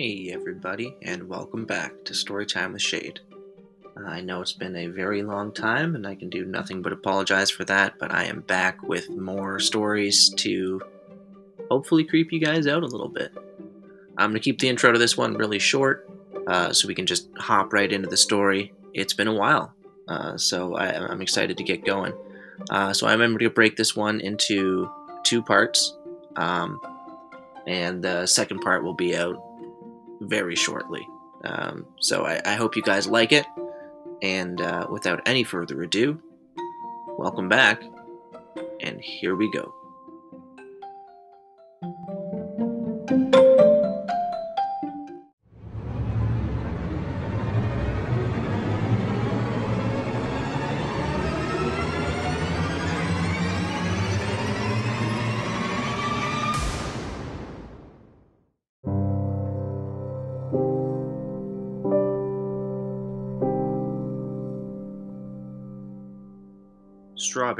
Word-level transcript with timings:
Hey, 0.00 0.30
everybody, 0.32 0.96
and 1.02 1.28
welcome 1.28 1.66
back 1.66 2.06
to 2.06 2.14
Storytime 2.14 2.72
with 2.72 2.80
Shade. 2.80 3.20
Uh, 3.94 4.06
I 4.06 4.22
know 4.22 4.40
it's 4.40 4.54
been 4.54 4.74
a 4.74 4.86
very 4.86 5.22
long 5.22 5.52
time, 5.52 5.94
and 5.94 6.06
I 6.06 6.14
can 6.14 6.30
do 6.30 6.46
nothing 6.46 6.80
but 6.80 6.94
apologize 6.94 7.50
for 7.50 7.66
that, 7.66 7.98
but 7.98 8.10
I 8.10 8.24
am 8.24 8.40
back 8.40 8.82
with 8.82 9.10
more 9.10 9.60
stories 9.60 10.30
to 10.36 10.80
hopefully 11.70 12.04
creep 12.04 12.32
you 12.32 12.40
guys 12.40 12.66
out 12.66 12.82
a 12.82 12.86
little 12.86 13.10
bit. 13.10 13.30
I'm 14.16 14.30
going 14.30 14.40
to 14.40 14.40
keep 14.40 14.58
the 14.58 14.70
intro 14.70 14.90
to 14.90 14.98
this 14.98 15.18
one 15.18 15.34
really 15.34 15.58
short 15.58 16.08
uh, 16.46 16.72
so 16.72 16.88
we 16.88 16.94
can 16.94 17.04
just 17.04 17.28
hop 17.36 17.74
right 17.74 17.92
into 17.92 18.08
the 18.08 18.16
story. 18.16 18.72
It's 18.94 19.12
been 19.12 19.28
a 19.28 19.34
while, 19.34 19.74
uh, 20.08 20.38
so 20.38 20.76
I, 20.76 21.12
am 21.12 21.20
excited 21.20 21.58
to 21.58 21.62
get 21.62 21.84
going. 21.84 22.14
Uh, 22.70 22.94
so 22.94 23.06
I'm 23.06 23.36
to 23.36 23.50
break 23.50 23.76
this 23.76 23.94
one 23.94 24.22
into 24.22 24.90
two 25.24 25.42
parts, 25.42 25.94
um, 26.36 26.80
and 27.66 28.02
the 28.02 28.24
second 28.24 28.60
part 28.60 28.82
will 28.82 28.94
be 28.94 29.14
out 29.14 29.49
very 30.20 30.56
shortly. 30.56 31.06
Um, 31.44 31.86
so 31.98 32.26
I, 32.26 32.40
I, 32.44 32.54
hope 32.54 32.76
you 32.76 32.82
guys 32.82 33.06
like 33.06 33.32
it. 33.32 33.46
And 34.20 34.60
uh, 34.60 34.86
without 34.90 35.22
any 35.26 35.42
further 35.42 35.82
ado, 35.82 36.20
welcome 37.16 37.48
back. 37.48 37.82
And 38.80 39.00
here 39.00 39.34
we 39.34 39.50
go. 39.50 39.74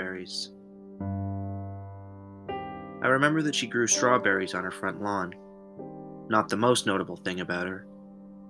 Strawberries. 0.00 0.50
I 3.02 3.08
remember 3.08 3.42
that 3.42 3.54
she 3.54 3.66
grew 3.66 3.86
strawberries 3.86 4.54
on 4.54 4.64
her 4.64 4.70
front 4.70 5.02
lawn. 5.02 5.34
Not 6.28 6.48
the 6.48 6.56
most 6.56 6.86
notable 6.86 7.16
thing 7.16 7.40
about 7.40 7.66
her, 7.66 7.86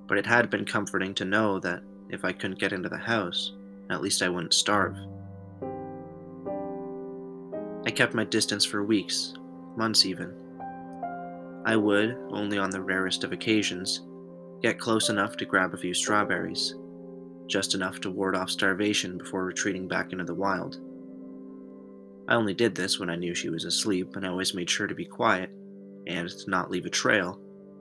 but 0.06 0.18
it 0.18 0.26
had 0.26 0.50
been 0.50 0.64
comforting 0.64 1.14
to 1.14 1.24
know 1.24 1.58
that 1.60 1.82
if 2.08 2.24
I 2.24 2.32
couldn't 2.32 2.60
get 2.60 2.72
into 2.72 2.88
the 2.88 2.98
house, 2.98 3.52
at 3.90 4.00
least 4.00 4.22
I 4.22 4.28
wouldn't 4.28 4.54
starve. 4.54 4.96
I 7.84 7.90
kept 7.90 8.14
my 8.14 8.24
distance 8.24 8.64
for 8.64 8.84
weeks, 8.84 9.34
months 9.76 10.06
even. 10.06 10.32
I 11.64 11.76
would, 11.76 12.16
only 12.30 12.58
on 12.58 12.70
the 12.70 12.82
rarest 12.82 13.24
of 13.24 13.32
occasions, 13.32 14.02
get 14.62 14.78
close 14.78 15.08
enough 15.08 15.36
to 15.38 15.44
grab 15.46 15.74
a 15.74 15.78
few 15.78 15.94
strawberries, 15.94 16.74
just 17.48 17.74
enough 17.74 18.00
to 18.00 18.10
ward 18.10 18.36
off 18.36 18.50
starvation 18.50 19.18
before 19.18 19.44
retreating 19.44 19.88
back 19.88 20.12
into 20.12 20.24
the 20.24 20.34
wild. 20.34 20.78
I 22.30 22.36
only 22.36 22.54
did 22.54 22.76
this 22.76 23.00
when 23.00 23.10
I 23.10 23.16
knew 23.16 23.34
she 23.34 23.50
was 23.50 23.64
asleep, 23.64 24.14
and 24.14 24.24
I 24.24 24.28
always 24.28 24.54
made 24.54 24.70
sure 24.70 24.86
to 24.86 24.94
be 24.94 25.04
quiet 25.04 25.50
and 26.06 26.28
to 26.28 26.50
not 26.50 26.70
leave 26.70 26.86
a 26.86 26.90
trail, 26.90 27.40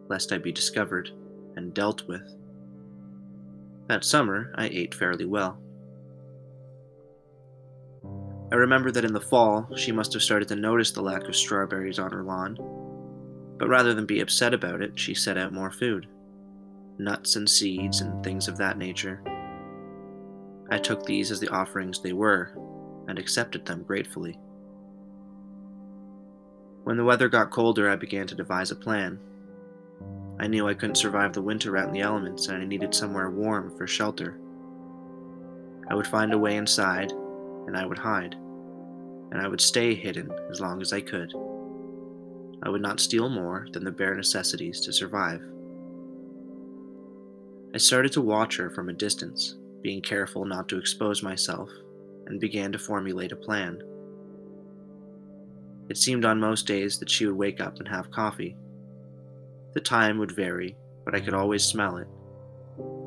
lest 0.09 0.33
I 0.33 0.39
be 0.39 0.52
discovered 0.52 1.11
and 1.55 1.73
dealt 1.73 2.08
with. 2.08 2.36
That 3.88 4.03
summer, 4.03 4.52
I 4.55 4.67
ate 4.67 4.95
fairly 4.95 5.25
well. 5.25 5.59
I 8.52 8.55
remember 8.55 8.89
that 8.89 9.05
in 9.05 9.14
the 9.14 9.22
fall, 9.22 9.70
she 9.75 9.92
must 9.92 10.14
have 10.14 10.23
started 10.23 10.47
to 10.47 10.55
notice 10.55 10.92
the 10.92 11.03
lack 11.03 11.27
of 11.27 11.36
strawberries 11.36 12.00
on 12.00 12.11
her 12.11 12.23
lawn, 12.23 12.58
but 13.59 13.70
rather 13.70 13.94
than 13.94 14.08
be 14.08 14.22
upset 14.22 14.55
about 14.55 14.81
it, 14.81 14.97
she 14.97 15.14
set 15.14 15.38
out 15.38 15.53
more 15.53 15.72
food 15.72 16.08
nuts 16.97 17.38
and 17.38 17.50
seeds 17.50 18.02
and 18.02 18.22
things 18.23 18.50
of 18.50 18.58
that 18.58 18.77
nature. 18.77 19.23
I 20.70 20.77
took 20.77 21.05
these 21.05 21.32
as 21.32 21.39
the 21.39 21.48
offerings 21.48 22.02
they 22.02 22.11
were, 22.11 22.52
and 23.09 23.17
accepted 23.17 23.65
them 23.65 23.83
gratefully. 23.83 24.37
When 26.83 26.95
the 26.95 27.03
weather 27.03 27.27
got 27.27 27.49
colder, 27.49 27.89
I 27.89 27.95
began 27.95 28.27
to 28.27 28.36
devise 28.36 28.71
a 28.71 28.75
plan. 28.75 29.20
I 30.39 30.47
knew 30.47 30.67
I 30.67 30.75
couldn't 30.75 30.95
survive 30.95 31.33
the 31.33 31.42
winter 31.42 31.75
out 31.75 31.87
in 31.87 31.93
the 31.93 32.02
elements, 32.02 32.47
and 32.47 32.61
I 32.61 32.65
needed 32.65 32.93
somewhere 32.93 33.30
warm 33.30 33.75
for 33.75 33.87
shelter. 33.87 34.39
I 35.89 35.95
would 35.95 36.08
find 36.08 36.33
a 36.33 36.37
way 36.37 36.55
inside, 36.55 37.11
and 37.67 37.75
I 37.75 37.86
would 37.86 37.97
hide, 37.97 38.36
and 39.31 39.41
I 39.41 39.47
would 39.47 39.59
stay 39.59 39.95
hidden 39.95 40.31
as 40.52 40.61
long 40.61 40.80
as 40.81 40.93
I 40.93 41.02
could. 41.02 41.33
I 42.61 42.70
would 42.70 42.81
not 42.81 42.99
steal 42.99 43.27
more 43.27 43.67
than 43.73 43.83
the 43.83 43.91
bare 43.91 44.15
necessities 44.15 44.80
to 44.81 44.93
survive. 44.93 45.41
I 47.73 47.77
started 47.80 48.11
to 48.14 48.21
watch 48.21 48.58
her 48.58 48.70
from 48.70 48.89
a 48.89 48.93
distance, 48.93 49.55
being 49.81 50.02
careful 50.02 50.45
not 50.45 50.70
to 50.70 50.77
expose 50.77 51.23
myself 51.23 51.70
and 52.29 52.39
began 52.39 52.71
to 52.71 52.79
formulate 52.79 53.31
a 53.31 53.35
plan. 53.35 53.81
It 55.89 55.97
seemed 55.97 56.23
on 56.23 56.39
most 56.39 56.67
days 56.67 56.99
that 56.99 57.09
she 57.09 57.25
would 57.25 57.35
wake 57.35 57.59
up 57.59 57.79
and 57.79 57.87
have 57.87 58.11
coffee. 58.11 58.55
The 59.73 59.81
time 59.81 60.19
would 60.19 60.31
vary, 60.31 60.77
but 61.03 61.15
I 61.15 61.19
could 61.19 61.33
always 61.33 61.63
smell 61.63 61.97
it. 61.97 62.07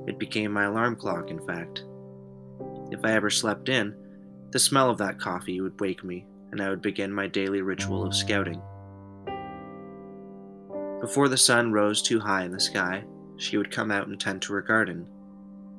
It 0.07 0.19
became 0.19 0.53
my 0.53 0.65
alarm 0.65 0.97
clock, 0.97 1.31
in 1.31 1.45
fact. 1.47 1.85
If 2.91 3.05
I 3.05 3.13
ever 3.13 3.31
slept 3.31 3.69
in, 3.69 3.95
the 4.51 4.59
smell 4.59 4.91
of 4.91 4.99
that 4.99 5.19
coffee 5.19 5.61
would 5.61 5.81
wake 5.81 6.05
me, 6.05 6.27
and 6.51 6.61
I 6.61 6.69
would 6.69 6.83
begin 6.83 7.13
my 7.13 7.29
daily 7.29 7.63
ritual 7.63 8.05
of 8.05 8.15
scouting. 8.15 8.61
Before 11.01 11.29
the 11.29 11.37
sun 11.37 11.73
rose 11.73 12.03
too 12.03 12.21
high 12.21 12.45
in 12.45 12.53
the 12.53 12.61
sky, 12.61 13.05
she 13.37 13.57
would 13.57 13.71
come 13.71 13.91
out 13.91 14.09
and 14.09 14.21
tend 14.21 14.43
to 14.43 14.53
her 14.53 14.63
garden, 14.63 15.07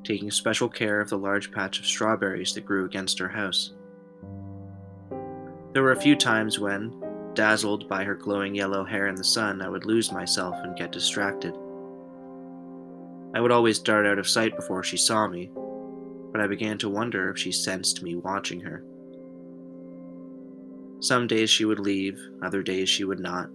taking 0.03 0.31
special 0.31 0.69
care 0.69 0.99
of 0.99 1.09
the 1.09 1.17
large 1.17 1.51
patch 1.51 1.79
of 1.79 1.85
strawberries 1.85 2.53
that 2.53 2.65
grew 2.65 2.85
against 2.85 3.19
her 3.19 3.29
house. 3.29 3.73
There 5.73 5.83
were 5.83 5.91
a 5.91 6.01
few 6.01 6.15
times 6.15 6.59
when, 6.59 6.93
dazzled 7.33 7.89
by 7.89 8.03
her 8.03 8.15
glowing 8.15 8.53
yellow 8.53 8.83
hair 8.83 9.07
in 9.07 9.15
the 9.15 9.23
sun, 9.23 9.61
I 9.61 9.69
would 9.69 9.85
lose 9.85 10.11
myself 10.11 10.55
and 10.63 10.77
get 10.77 10.91
distracted. 10.91 11.55
I 13.33 13.41
would 13.41 13.51
always 13.51 13.79
dart 13.79 14.05
out 14.05 14.19
of 14.19 14.27
sight 14.27 14.55
before 14.55 14.83
she 14.83 14.97
saw 14.97 15.27
me, 15.27 15.49
but 16.31 16.41
I 16.41 16.47
began 16.47 16.77
to 16.79 16.89
wonder 16.89 17.29
if 17.29 17.37
she 17.39 17.51
sensed 17.51 18.03
me 18.03 18.15
watching 18.15 18.59
her. 18.61 18.83
Some 20.99 21.27
days 21.27 21.49
she 21.49 21.65
would 21.65 21.79
leave, 21.79 22.19
other 22.43 22.61
days 22.61 22.87
she 22.87 23.03
would 23.03 23.19
not. 23.19 23.49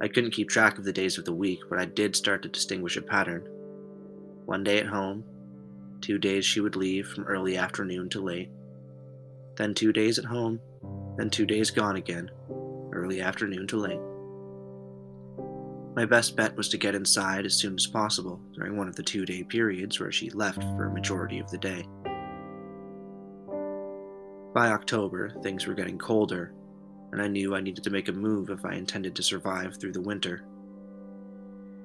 I 0.00 0.08
couldn't 0.08 0.32
keep 0.32 0.48
track 0.48 0.76
of 0.78 0.84
the 0.84 0.92
days 0.92 1.16
of 1.16 1.24
the 1.24 1.32
week, 1.32 1.60
but 1.70 1.78
I 1.78 1.84
did 1.84 2.16
start 2.16 2.42
to 2.42 2.48
distinguish 2.48 2.96
a 2.96 3.02
pattern. 3.02 3.48
One 4.44 4.64
day 4.64 4.80
at 4.80 4.86
home, 4.86 5.24
Two 6.02 6.18
days 6.18 6.44
she 6.44 6.60
would 6.60 6.74
leave 6.74 7.06
from 7.06 7.24
early 7.24 7.56
afternoon 7.56 8.08
to 8.10 8.20
late. 8.20 8.50
Then 9.56 9.72
two 9.72 9.92
days 9.92 10.18
at 10.18 10.24
home, 10.24 10.60
then 11.16 11.30
two 11.30 11.46
days 11.46 11.70
gone 11.70 11.94
again, 11.94 12.28
early 12.92 13.20
afternoon 13.20 13.68
to 13.68 13.76
late. 13.76 14.00
My 15.94 16.04
best 16.04 16.34
bet 16.34 16.56
was 16.56 16.68
to 16.70 16.76
get 16.76 16.96
inside 16.96 17.46
as 17.46 17.54
soon 17.54 17.74
as 17.74 17.86
possible 17.86 18.40
during 18.52 18.76
one 18.76 18.88
of 18.88 18.96
the 18.96 19.02
two 19.02 19.24
day 19.24 19.44
periods 19.44 20.00
where 20.00 20.10
she 20.10 20.30
left 20.30 20.62
for 20.62 20.86
a 20.86 20.92
majority 20.92 21.38
of 21.38 21.50
the 21.50 21.58
day. 21.58 21.86
By 24.52 24.70
October, 24.70 25.30
things 25.42 25.66
were 25.68 25.74
getting 25.74 25.98
colder, 25.98 26.52
and 27.12 27.22
I 27.22 27.28
knew 27.28 27.54
I 27.54 27.60
needed 27.60 27.84
to 27.84 27.90
make 27.90 28.08
a 28.08 28.12
move 28.12 28.50
if 28.50 28.64
I 28.64 28.74
intended 28.74 29.14
to 29.16 29.22
survive 29.22 29.76
through 29.76 29.92
the 29.92 30.00
winter. 30.00 30.42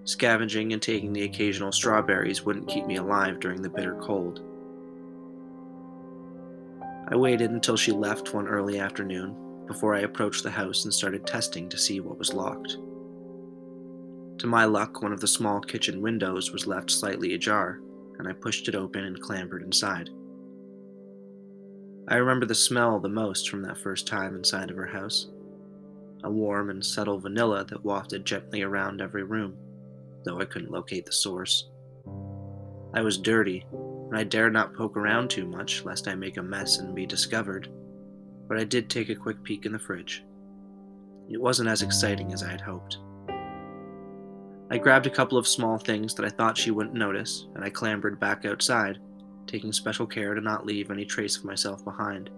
Scavenging 0.08 0.72
and 0.72 0.82
taking 0.82 1.12
the 1.12 1.24
occasional 1.24 1.74
strawberries 1.74 2.42
wouldn't 2.42 2.70
keep 2.70 2.86
me 2.86 2.96
alive 2.96 3.42
during 3.42 3.62
the 3.62 3.70
bitter 3.70 3.96
cold. 3.96 4.42
I 7.10 7.16
waited 7.18 7.52
until 7.52 7.76
she 7.76 7.92
left 7.92 8.34
one 8.34 8.48
early 8.48 8.80
afternoon 8.80 9.36
before 9.68 9.96
I 9.96 10.02
approached 10.02 10.44
the 10.44 10.50
house 10.50 10.86
and 10.86 10.94
started 10.94 11.28
testing 11.28 11.68
to 11.68 11.78
see 11.78 12.00
what 12.00 12.18
was 12.18 12.34
locked. 12.34 12.78
To 14.38 14.48
my 14.48 14.64
luck, 14.64 15.02
one 15.02 15.12
of 15.12 15.20
the 15.20 15.28
small 15.28 15.60
kitchen 15.60 16.02
windows 16.02 16.54
was 16.54 16.68
left 16.68 16.90
slightly 16.90 17.34
ajar, 17.34 17.82
and 18.18 18.30
I 18.30 18.32
pushed 18.32 18.70
it 18.70 18.76
open 18.76 19.04
and 19.04 19.20
clambered 19.20 19.62
inside. 19.62 20.10
I 22.08 22.16
remember 22.16 22.46
the 22.46 22.56
smell 22.56 22.98
the 23.02 23.10
most 23.10 23.50
from 23.50 23.62
that 23.64 23.78
first 23.78 24.08
time 24.08 24.38
inside 24.38 24.72
of 24.72 24.78
her 24.78 24.88
house 24.88 25.28
a 26.24 26.32
warm 26.32 26.70
and 26.70 26.84
subtle 26.84 27.20
vanilla 27.20 27.66
that 27.66 27.84
wafted 27.84 28.26
gently 28.26 28.64
around 28.64 29.02
every 29.02 29.24
room 29.24 29.56
though 30.28 30.42
I 30.42 30.46
couldn't 30.46 30.72
locate 30.72 31.06
the 31.06 31.12
source. 31.12 31.70
I 32.94 33.02
was 33.02 33.18
dirty, 33.18 33.66
and 33.72 34.18
I 34.18 34.24
dared 34.24 34.54
not 34.54 34.74
poke 34.74 34.98
around 34.98 35.30
too 35.30 35.48
much 35.48 35.86
lest 35.86 36.08
I 36.08 36.16
make 36.16 36.38
a 36.38 36.44
mess 36.44 36.78
and 36.78 36.94
be 36.94 37.06
discovered, 37.06 37.70
but 38.48 38.60
I 38.60 38.64
did 38.64 38.90
take 38.90 39.10
a 39.10 39.16
quick 39.16 39.42
peek 39.44 39.66
in 39.66 39.72
the 39.72 39.80
fridge. 39.80 40.24
It 41.30 41.42
wasn't 41.42 41.70
as 41.70 41.82
exciting 41.82 42.34
as 42.34 42.44
I 42.44 42.50
had 42.50 42.62
hoped. 42.62 42.98
I 44.70 44.78
grabbed 44.78 45.08
a 45.08 45.12
couple 45.12 45.38
of 45.38 45.48
small 45.48 45.78
things 45.78 46.14
that 46.16 46.26
I 46.26 46.30
thought 46.30 46.58
she 46.58 46.72
wouldn't 46.72 46.96
notice, 46.96 47.48
and 47.56 47.64
I 47.64 47.70
clambered 47.70 48.20
back 48.20 48.46
outside, 48.46 49.00
taking 49.46 49.72
special 49.72 50.06
care 50.06 50.34
to 50.34 50.42
not 50.42 50.66
leave 50.66 50.92
any 50.92 51.06
trace 51.06 51.38
of 51.38 51.46
myself 51.46 51.84
behind. 51.86 52.30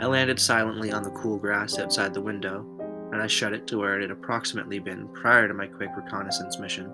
I 0.00 0.06
landed 0.06 0.40
silently 0.40 0.90
on 0.90 1.02
the 1.02 1.10
cool 1.10 1.38
grass 1.38 1.78
outside 1.78 2.14
the 2.14 2.20
window, 2.20 2.66
and 3.14 3.22
I 3.22 3.28
shut 3.28 3.52
it 3.52 3.68
to 3.68 3.78
where 3.78 3.96
it 3.96 4.02
had 4.02 4.10
approximately 4.10 4.80
been 4.80 5.06
prior 5.06 5.46
to 5.46 5.54
my 5.54 5.68
quick 5.68 5.90
reconnaissance 5.96 6.58
mission. 6.58 6.86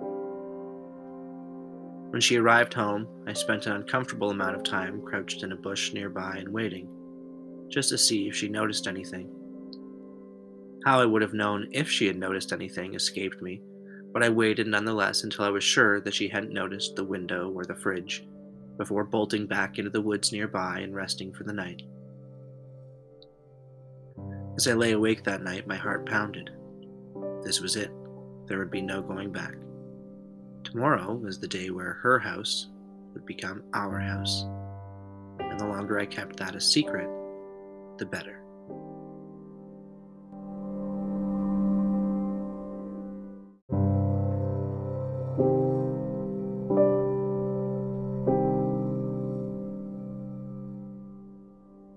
When 2.11 2.21
she 2.21 2.37
arrived 2.37 2.75
home, 2.75 3.09
I 3.27 3.33
spent 3.33 3.65
an 3.65 3.73
uncomfortable 3.73 4.29
amount 4.29 4.55
of 4.55 4.63
time 4.63 5.01
crouched 5.01 5.43
in 5.43 5.53
a 5.53 5.57
bush 5.57 5.95
nearby 5.95 6.37
and 6.37 6.53
waiting, 6.53 6.91
just 7.71 7.89
to 7.89 7.97
see 7.97 8.29
if 8.29 8.37
she 8.37 8.51
noticed 8.51 8.87
anything. 8.87 9.31
How 10.85 11.01
I 11.01 11.07
would 11.07 11.23
have 11.23 11.33
known 11.33 11.69
if 11.73 11.89
she 11.91 12.07
had 12.07 12.19
noticed 12.19 12.53
anything 12.53 12.95
escaped 12.95 13.41
me, 13.41 13.63
but 14.13 14.23
I 14.23 14.29
waited 14.29 14.67
nonetheless 14.67 15.25
until 15.25 15.47
I 15.47 15.51
was 15.51 15.65
sure 15.65 16.03
that 16.03 16.13
she 16.13 16.29
hadn't 16.29 16.53
noticed 16.53 16.97
the 16.97 17.05
window 17.05 17.51
or 17.51 17.65
the 17.65 17.75
fridge, 17.75 18.27
before 18.77 19.05
bolting 19.05 19.47
back 19.47 19.79
into 19.79 19.91
the 19.91 20.03
woods 20.03 20.33
nearby 20.33 20.81
and 20.81 20.95
resting 20.95 21.33
for 21.33 21.45
the 21.45 21.55
night. 21.55 21.81
As 24.57 24.69
I 24.69 24.75
lay 24.75 24.93
awake 24.93 25.25
that 25.25 25.43
night, 25.43 25.67
my 25.67 25.77
heart 25.77 26.07
pounded. 26.07 26.51
This 27.43 27.61
was 27.61 27.77
it. 27.77 27.91
There 28.47 28.59
would 28.59 28.71
be 28.71 28.83
no 28.83 29.01
going 29.01 29.33
back. 29.33 29.55
Tomorrow 30.65 31.15
was 31.15 31.39
the 31.39 31.49
day 31.49 31.71
where 31.71 31.95
her 31.95 32.19
house 32.19 32.69
would 33.15 33.25
become 33.25 33.63
our 33.73 33.99
house. 33.99 34.45
And 35.39 35.59
the 35.59 35.67
longer 35.67 35.99
I 35.99 36.07
kept 36.07 36.37
that 36.37 36.55
a 36.55 36.61
secret, 36.61 37.09
the 37.99 38.07
better. 38.07 38.43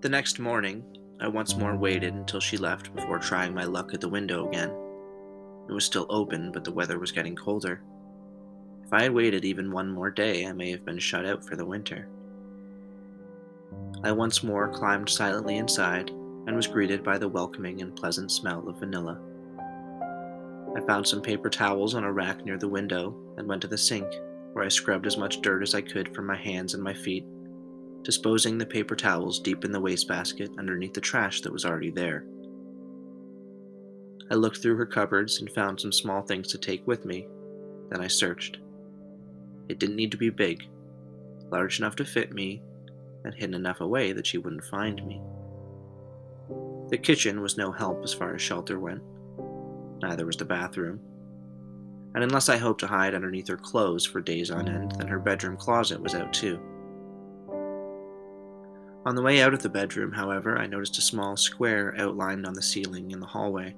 The 0.02 0.10
next 0.10 0.40
morning, 0.40 0.84
I 1.24 1.28
once 1.28 1.56
more 1.56 1.74
waited 1.78 2.14
until 2.14 2.42
she 2.42 2.58
left 2.58 2.94
before 2.94 3.18
trying 3.18 3.54
my 3.54 3.64
luck 3.64 3.94
at 3.94 4.02
the 4.02 4.10
window 4.10 4.46
again. 4.46 4.72
It 5.70 5.72
was 5.72 5.86
still 5.86 6.06
open, 6.10 6.52
but 6.52 6.66
the 6.66 6.72
weather 6.74 7.00
was 7.00 7.14
getting 7.14 7.34
colder. 7.34 7.82
If 8.86 8.92
I 8.92 9.04
had 9.04 9.14
waited 9.14 9.46
even 9.46 9.72
one 9.72 9.90
more 9.90 10.12
day, 10.12 10.46
I 10.46 10.52
may 10.52 10.70
have 10.72 10.84
been 10.84 11.00
shut 11.00 11.26
out 11.26 11.42
for 11.42 11.56
the 11.56 11.66
winter. 11.66 12.10
I 14.04 14.12
once 14.12 14.44
more 14.44 14.68
climbed 14.68 15.10
silently 15.10 15.56
inside 15.56 16.10
and 16.10 16.58
was 16.58 16.68
greeted 16.68 17.06
by 17.06 17.18
the 17.18 17.30
welcoming 17.30 17.82
and 17.82 17.96
pleasant 17.96 18.30
smell 18.30 18.68
of 18.68 18.80
vanilla. 18.80 19.18
I 20.76 20.82
found 20.82 21.08
some 21.08 21.22
paper 21.22 21.50
towels 21.50 21.96
on 21.96 22.04
a 22.04 22.12
rack 22.12 22.46
near 22.46 22.58
the 22.58 22.68
window 22.68 23.16
and 23.38 23.48
went 23.48 23.62
to 23.62 23.70
the 23.70 23.78
sink, 23.78 24.12
where 24.52 24.66
I 24.66 24.68
scrubbed 24.68 25.08
as 25.08 25.18
much 25.18 25.40
dirt 25.40 25.64
as 25.64 25.74
I 25.74 25.80
could 25.80 26.14
from 26.14 26.26
my 26.26 26.36
hands 26.36 26.74
and 26.74 26.84
my 26.84 26.94
feet, 26.94 27.26
disposing 28.04 28.58
the 28.58 28.66
paper 28.66 28.96
towels 28.96 29.40
deep 29.40 29.64
in 29.66 29.72
the 29.72 29.80
wastebasket 29.80 30.52
underneath 30.58 30.94
the 30.94 31.02
trash 31.02 31.42
that 31.42 31.54
was 31.54 31.66
already 31.66 31.90
there. 31.90 32.26
I 34.32 34.36
looked 34.36 34.62
through 34.62 34.78
her 34.78 34.86
cupboards 34.86 35.40
and 35.40 35.52
found 35.52 35.80
some 35.80 35.92
small 35.92 36.22
things 36.22 36.48
to 36.50 36.58
take 36.58 36.86
with 36.88 37.06
me. 37.06 37.28
Then 37.90 38.02
I 38.02 38.08
searched. 38.08 38.58
It 39.70 39.80
didn't 39.80 39.96
need 39.96 40.12
to 40.12 40.18
be 40.18 40.30
big, 40.30 40.68
large 41.52 41.80
enough 41.80 41.96
to 41.98 42.06
fit 42.06 42.34
me, 42.34 42.62
and 43.24 43.34
hidden 43.34 43.54
enough 43.54 43.80
away 43.80 44.12
that 44.12 44.28
she 44.28 44.38
wouldn't 44.38 44.66
find 44.66 45.06
me. 45.06 45.22
The 46.90 46.98
kitchen 46.98 47.42
was 47.42 47.58
no 47.58 47.72
help 47.72 48.04
as 48.04 48.14
far 48.14 48.36
as 48.36 48.42
shelter 48.42 48.80
went. 48.80 49.02
Neither 50.02 50.26
was 50.26 50.36
the 50.36 50.46
bathroom. 50.46 51.00
And 52.16 52.24
unless 52.24 52.50
I 52.50 52.58
hoped 52.58 52.82
to 52.82 52.88
hide 52.88 53.16
underneath 53.16 53.48
her 53.48 53.58
clothes 53.58 54.06
for 54.06 54.22
days 54.22 54.52
on 54.52 54.68
end, 54.68 54.94
then 54.98 55.08
her 55.08 55.20
bedroom 55.20 55.58
closet 55.58 56.00
was 56.02 56.14
out 56.14 56.34
too. 56.34 56.60
On 59.06 59.16
the 59.16 59.22
way 59.22 59.42
out 59.42 59.54
of 59.54 59.62
the 59.62 59.70
bedroom, 59.70 60.12
however, 60.12 60.58
I 60.58 60.68
noticed 60.68 60.98
a 60.98 61.02
small 61.02 61.36
square 61.36 61.94
outlined 61.98 62.46
on 62.46 62.54
the 62.54 62.62
ceiling 62.62 63.12
in 63.12 63.20
the 63.20 63.26
hallway. 63.26 63.76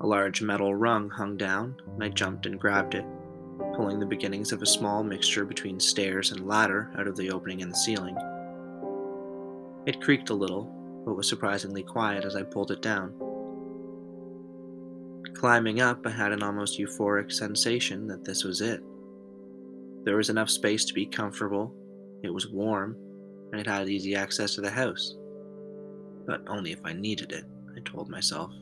A 0.00 0.06
large 0.06 0.42
metal 0.42 0.74
rung 0.74 1.10
hung 1.10 1.36
down, 1.36 1.76
and 1.92 2.02
I 2.02 2.08
jumped 2.08 2.46
and 2.46 2.58
grabbed 2.58 2.94
it 2.94 3.04
pulling 3.74 4.00
the 4.00 4.06
beginnings 4.06 4.52
of 4.52 4.62
a 4.62 4.66
small 4.66 5.02
mixture 5.02 5.44
between 5.44 5.78
stairs 5.78 6.32
and 6.32 6.46
ladder 6.46 6.90
out 6.98 7.06
of 7.06 7.16
the 7.16 7.30
opening 7.30 7.60
in 7.60 7.68
the 7.68 7.76
ceiling. 7.76 8.16
It 9.86 10.00
creaked 10.00 10.30
a 10.30 10.34
little, 10.34 10.64
but 11.06 11.16
was 11.16 11.28
surprisingly 11.28 11.82
quiet 11.82 12.24
as 12.24 12.36
I 12.36 12.42
pulled 12.42 12.70
it 12.70 12.82
down. 12.82 13.14
Climbing 15.34 15.80
up, 15.80 16.06
I 16.06 16.10
had 16.10 16.32
an 16.32 16.42
almost 16.42 16.78
euphoric 16.78 17.32
sensation 17.32 18.06
that 18.08 18.24
this 18.24 18.44
was 18.44 18.60
it. 18.60 18.82
There 20.04 20.16
was 20.16 20.30
enough 20.30 20.50
space 20.50 20.84
to 20.86 20.94
be 20.94 21.06
comfortable, 21.06 21.74
it 22.22 22.32
was 22.32 22.48
warm, 22.48 22.96
and 23.52 23.60
it 23.60 23.66
had 23.66 23.88
easy 23.88 24.14
access 24.14 24.54
to 24.54 24.60
the 24.60 24.70
house. 24.70 25.16
But 26.26 26.42
only 26.48 26.72
if 26.72 26.80
I 26.84 26.92
needed 26.92 27.32
it, 27.32 27.44
I 27.76 27.80
told 27.84 28.08
myself. 28.08 28.52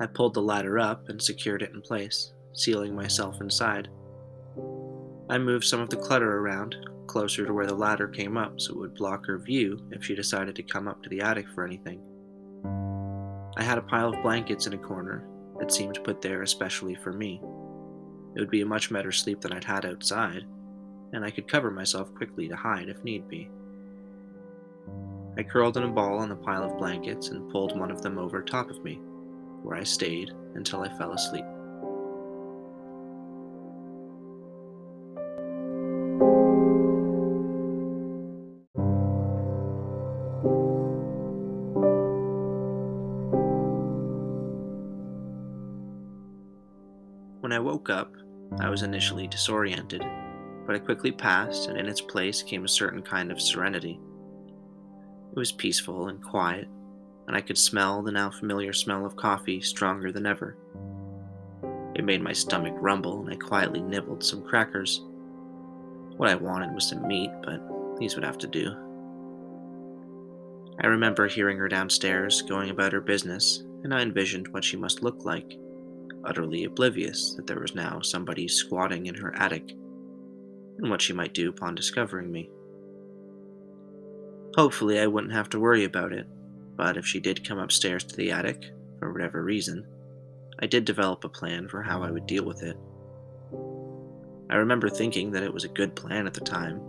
I 0.00 0.06
pulled 0.06 0.34
the 0.34 0.42
ladder 0.42 0.78
up 0.78 1.08
and 1.08 1.20
secured 1.20 1.62
it 1.62 1.72
in 1.72 1.80
place 1.80 2.32
sealing 2.52 2.94
myself 2.94 3.40
inside. 3.40 3.88
I 5.30 5.38
moved 5.38 5.64
some 5.64 5.80
of 5.80 5.90
the 5.90 5.96
clutter 5.96 6.38
around, 6.38 6.76
closer 7.06 7.46
to 7.46 7.52
where 7.52 7.66
the 7.66 7.74
ladder 7.74 8.08
came 8.08 8.36
up 8.36 8.60
so 8.60 8.72
it 8.72 8.78
would 8.78 8.94
block 8.94 9.26
her 9.26 9.38
view 9.38 9.80
if 9.90 10.04
she 10.04 10.14
decided 10.14 10.54
to 10.56 10.62
come 10.62 10.88
up 10.88 11.02
to 11.02 11.08
the 11.08 11.20
attic 11.20 11.46
for 11.54 11.64
anything. 11.64 12.00
I 13.56 13.62
had 13.62 13.78
a 13.78 13.82
pile 13.82 14.14
of 14.14 14.22
blankets 14.22 14.66
in 14.66 14.72
a 14.72 14.78
corner 14.78 15.26
that 15.58 15.72
seemed 15.72 16.02
put 16.04 16.20
there 16.20 16.42
especially 16.42 16.94
for 16.94 17.12
me. 17.12 17.40
It 18.34 18.40
would 18.40 18.50
be 18.50 18.62
a 18.62 18.66
much 18.66 18.90
better 18.90 19.12
sleep 19.12 19.40
than 19.40 19.52
I'd 19.52 19.64
had 19.64 19.84
outside, 19.84 20.44
and 21.12 21.24
I 21.24 21.30
could 21.30 21.48
cover 21.48 21.70
myself 21.70 22.14
quickly 22.14 22.48
to 22.48 22.56
hide 22.56 22.88
if 22.88 23.04
need 23.04 23.28
be. 23.28 23.50
I 25.36 25.42
curled 25.42 25.76
in 25.76 25.84
a 25.84 25.88
ball 25.88 26.18
on 26.18 26.28
the 26.28 26.36
pile 26.36 26.62
of 26.62 26.76
blankets 26.76 27.28
and 27.28 27.50
pulled 27.50 27.78
one 27.78 27.90
of 27.90 28.02
them 28.02 28.18
over 28.18 28.42
top 28.42 28.70
of 28.70 28.82
me, 28.84 29.00
where 29.62 29.76
I 29.76 29.82
stayed 29.82 30.30
until 30.54 30.82
I 30.82 30.88
fell 30.98 31.12
asleep. 31.12 31.44
When 47.40 47.52
I 47.52 47.58
woke 47.58 47.90
up, 47.90 48.14
I 48.60 48.68
was 48.68 48.82
initially 48.82 49.26
disoriented, 49.26 50.04
but 50.66 50.76
it 50.76 50.84
quickly 50.84 51.12
passed, 51.12 51.68
and 51.68 51.78
in 51.78 51.86
its 51.86 52.00
place 52.00 52.42
came 52.42 52.64
a 52.64 52.68
certain 52.68 53.02
kind 53.02 53.30
of 53.30 53.40
serenity. 53.40 54.00
It 55.30 55.36
was 55.36 55.52
peaceful 55.52 56.08
and 56.08 56.22
quiet, 56.22 56.68
and 57.26 57.36
I 57.36 57.40
could 57.40 57.58
smell 57.58 58.02
the 58.02 58.12
now 58.12 58.30
familiar 58.30 58.72
smell 58.72 59.06
of 59.06 59.16
coffee 59.16 59.60
stronger 59.60 60.12
than 60.12 60.26
ever. 60.26 60.56
It 61.94 62.04
made 62.04 62.22
my 62.22 62.32
stomach 62.32 62.74
rumble, 62.76 63.20
and 63.20 63.30
I 63.30 63.36
quietly 63.36 63.80
nibbled 63.80 64.24
some 64.24 64.42
crackers. 64.42 65.02
What 66.16 66.30
I 66.30 66.34
wanted 66.34 66.74
was 66.74 66.88
some 66.88 67.06
meat, 67.06 67.30
but 67.44 67.60
these 67.98 68.14
would 68.14 68.24
have 68.24 68.38
to 68.38 68.46
do. 68.46 68.70
I 70.80 70.86
remember 70.86 71.28
hearing 71.28 71.58
her 71.58 71.68
downstairs, 71.68 72.42
going 72.42 72.70
about 72.70 72.92
her 72.92 73.00
business, 73.00 73.62
and 73.84 73.94
I 73.94 74.00
envisioned 74.00 74.48
what 74.48 74.64
she 74.64 74.76
must 74.76 75.02
look 75.02 75.24
like 75.24 75.58
utterly 76.24 76.64
oblivious 76.64 77.34
that 77.34 77.46
there 77.46 77.60
was 77.60 77.74
now 77.74 78.00
somebody 78.00 78.48
squatting 78.48 79.06
in 79.06 79.14
her 79.14 79.34
attic, 79.36 79.74
and 80.78 80.90
what 80.90 81.02
she 81.02 81.12
might 81.12 81.34
do 81.34 81.48
upon 81.48 81.74
discovering 81.74 82.30
me. 82.30 82.50
Hopefully, 84.56 84.98
I 84.98 85.06
wouldn't 85.06 85.32
have 85.32 85.48
to 85.50 85.60
worry 85.60 85.84
about 85.84 86.12
it, 86.12 86.26
but 86.76 86.96
if 86.96 87.06
she 87.06 87.20
did 87.20 87.46
come 87.46 87.58
upstairs 87.58 88.04
to 88.04 88.16
the 88.16 88.30
attic, 88.30 88.70
for 88.98 89.12
whatever 89.12 89.42
reason, 89.42 89.86
I 90.60 90.66
did 90.66 90.84
develop 90.84 91.24
a 91.24 91.28
plan 91.28 91.68
for 91.68 91.82
how 91.82 92.02
I 92.02 92.10
would 92.10 92.26
deal 92.26 92.44
with 92.44 92.62
it. 92.62 92.76
I 94.50 94.56
remember 94.56 94.88
thinking 94.88 95.30
that 95.32 95.42
it 95.42 95.52
was 95.52 95.64
a 95.64 95.68
good 95.68 95.96
plan 95.96 96.26
at 96.26 96.34
the 96.34 96.40
time, 96.40 96.80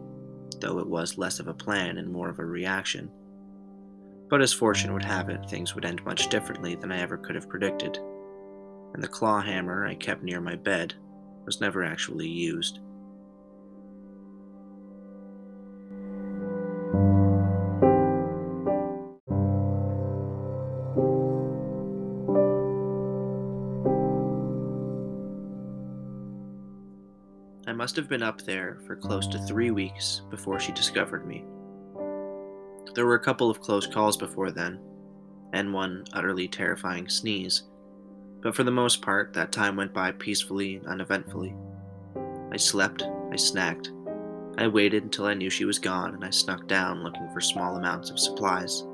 though 0.59 0.79
it 0.79 0.87
was 0.87 1.17
less 1.17 1.39
of 1.39 1.47
a 1.47 1.53
plan 1.53 1.97
and 1.97 2.11
more 2.11 2.29
of 2.29 2.39
a 2.39 2.45
reaction. 2.45 3.09
But 4.29 4.41
as 4.41 4.51
fortune 4.51 4.93
would 4.93 5.05
have 5.05 5.29
it, 5.29 5.49
things 5.49 5.75
would 5.75 5.85
end 5.85 6.03
much 6.03 6.29
differently 6.29 6.75
than 6.75 6.91
I 6.91 6.99
ever 6.99 7.17
could 7.17 7.35
have 7.35 7.49
predicted 7.49 7.99
and 8.93 9.03
the 9.03 9.07
claw 9.07 9.41
hammer 9.41 9.85
I 9.85 9.95
kept 9.95 10.23
near 10.23 10.39
my 10.39 10.55
bed 10.55 10.93
was 11.45 11.59
never 11.59 11.83
actually 11.83 12.27
used. 12.27 12.79
Must 27.83 27.97
have 27.97 28.07
been 28.07 28.23
up 28.23 28.41
there 28.43 28.77
for 28.87 28.95
close 28.95 29.27
to 29.27 29.37
three 29.39 29.69
weeks 29.69 30.21
before 30.29 30.57
she 30.57 30.71
discovered 30.71 31.27
me. 31.27 31.43
There 32.95 33.05
were 33.05 33.15
a 33.15 33.19
couple 33.19 33.49
of 33.49 33.59
close 33.59 33.85
calls 33.85 34.15
before 34.15 34.51
then, 34.51 34.79
and 35.51 35.73
one 35.73 36.05
utterly 36.13 36.47
terrifying 36.47 37.09
sneeze 37.09 37.63
but 38.41 38.55
for 38.55 38.63
the 38.63 38.71
most 38.71 39.01
part, 39.01 39.33
that 39.33 39.51
time 39.51 39.75
went 39.75 39.93
by 39.93 40.13
peacefully 40.13 40.77
and 40.77 40.87
uneventfully. 40.87 41.53
I 42.53 42.55
slept, 42.55 43.03
I 43.03 43.35
snacked. 43.35 43.89
I 44.57 44.67
waited 44.67 45.03
until 45.03 45.25
I 45.25 45.33
knew 45.33 45.49
she 45.49 45.65
was 45.65 45.77
gone, 45.77 46.13
and 46.13 46.23
I 46.23 46.29
snuck 46.29 46.69
down 46.69 47.03
looking 47.03 47.29
for 47.33 47.41
small 47.41 47.75
amounts 47.75 48.09
of 48.09 48.19
supplies. 48.19 48.85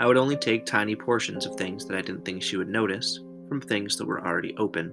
I 0.00 0.06
would 0.06 0.16
only 0.16 0.36
take 0.36 0.66
tiny 0.66 0.96
portions 0.96 1.46
of 1.46 1.54
things 1.54 1.84
that 1.86 1.96
I 1.96 2.02
didn't 2.02 2.24
think 2.24 2.42
she 2.42 2.56
would 2.56 2.68
notice 2.68 3.20
from 3.48 3.60
things 3.60 3.96
that 3.96 4.06
were 4.06 4.26
already 4.26 4.56
open. 4.56 4.92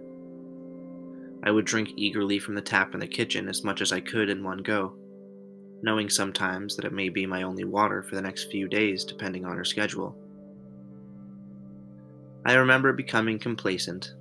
I 1.45 1.51
would 1.51 1.65
drink 1.65 1.91
eagerly 1.95 2.39
from 2.39 2.55
the 2.55 2.61
tap 2.61 2.93
in 2.93 2.99
the 2.99 3.07
kitchen 3.07 3.47
as 3.47 3.63
much 3.63 3.81
as 3.81 3.91
I 3.91 3.99
could 3.99 4.29
in 4.29 4.43
one 4.43 4.63
go, 4.63 4.95
knowing 5.83 6.09
sometimes 6.09 6.75
that 6.75 6.85
it 6.85 6.93
may 6.93 7.09
be 7.09 7.27
my 7.27 7.43
only 7.43 7.63
water 7.63 8.01
for 8.01 8.15
the 8.15 8.21
next 8.21 8.51
few 8.51 8.67
days 8.67 9.05
depending 9.05 9.45
on 9.45 9.55
her 9.55 9.65
schedule. 9.65 10.17
I 12.45 12.53
remember 12.55 12.93
becoming 12.93 13.37
complacent 13.37 14.13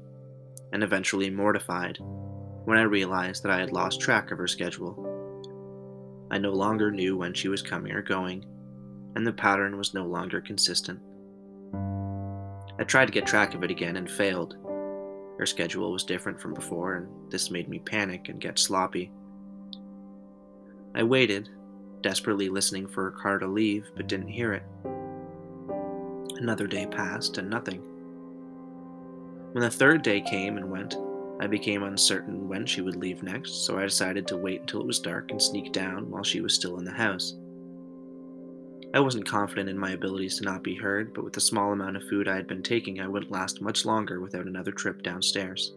and 0.73 0.83
eventually 0.83 1.31
mortified 1.31 1.99
when 2.64 2.78
I 2.78 2.83
realized 2.83 3.43
that 3.43 3.52
I 3.52 3.61
had 3.61 3.73
lost 3.73 4.00
track 4.00 4.31
of 4.31 4.38
her 4.38 4.49
schedule. 4.49 5.11
I 6.31 6.38
no 6.38 6.50
longer 6.50 6.90
knew 6.90 7.16
when 7.16 7.33
she 7.33 7.49
was 7.49 7.62
coming 7.62 7.93
or 7.93 8.02
going, 8.02 8.45
and 9.14 9.26
the 9.26 9.33
pattern 9.33 9.76
was 9.76 9.95
no 9.95 10.04
longer 10.04 10.40
consistent. 10.40 11.00
I 12.78 12.85
tried 12.85 13.07
to 13.07 13.12
get 13.12 13.26
track 13.26 13.54
of 13.54 13.62
it 13.62 13.71
again 13.71 13.97
and 13.97 14.11
failed. 14.11 14.57
Her 15.38 15.47
schedule 15.47 15.93
was 15.93 16.05
different 16.05 16.41
from 16.41 16.55
before, 16.55 16.95
and 16.95 17.31
this 17.31 17.50
made 17.50 17.69
me 17.69 17.79
panic 17.81 18.29
and 18.29 18.41
get 18.41 18.59
sloppy. 18.59 19.11
I 20.95 21.03
waited, 21.03 21.49
desperately 22.03 22.49
listening 22.49 22.87
for 22.87 23.05
her 23.05 23.11
car 23.11 23.38
to 23.38 23.47
leave, 23.47 23.91
but 23.97 24.07
didn't 24.07 24.29
hear 24.29 24.53
it. 24.53 24.62
Another 26.38 26.67
day 26.67 26.87
passed, 26.87 27.38
and 27.38 27.50
nothing. 27.50 27.81
When 29.53 29.62
the 29.62 29.71
third 29.71 30.03
day 30.03 30.21
came 30.21 30.57
and 30.57 30.71
went, 30.71 30.97
I 31.41 31.47
became 31.49 31.83
uncertain 31.83 32.49
when 32.49 32.64
she 32.64 32.81
would 32.81 32.97
leave 32.97 33.23
next, 33.23 33.67
so 33.67 33.79
I 33.79 33.83
decided 33.83 34.26
to 34.29 34.37
wait 34.37 34.61
until 34.61 34.81
it 34.81 34.87
was 34.87 35.00
dark 35.00 35.31
and 35.31 35.43
sneak 35.43 35.73
down 35.73 36.11
while 36.11 36.23
she 36.23 36.41
was 36.41 36.55
still 36.55 36.79
in 36.79 36.85
the 36.85 36.93
house. 36.93 37.35
I 38.94 39.00
wasn't 39.00 39.26
confident 39.26 39.68
in 39.68 39.76
my 39.76 39.90
abilities 39.90 40.38
to 40.38 40.44
not 40.44 40.62
be 40.62 40.76
heard, 40.76 41.12
but 41.14 41.24
with 41.24 41.32
the 41.32 41.40
small 41.40 41.72
amount 41.72 41.96
of 41.96 42.04
food 42.08 42.28
I 42.28 42.36
had 42.36 42.46
been 42.46 42.62
taking, 42.62 43.00
I 43.00 43.08
wouldn't 43.08 43.32
last 43.32 43.60
much 43.60 43.84
longer 43.84 44.20
without 44.20 44.46
another 44.46 44.70
trip 44.70 45.02
downstairs. 45.02 45.74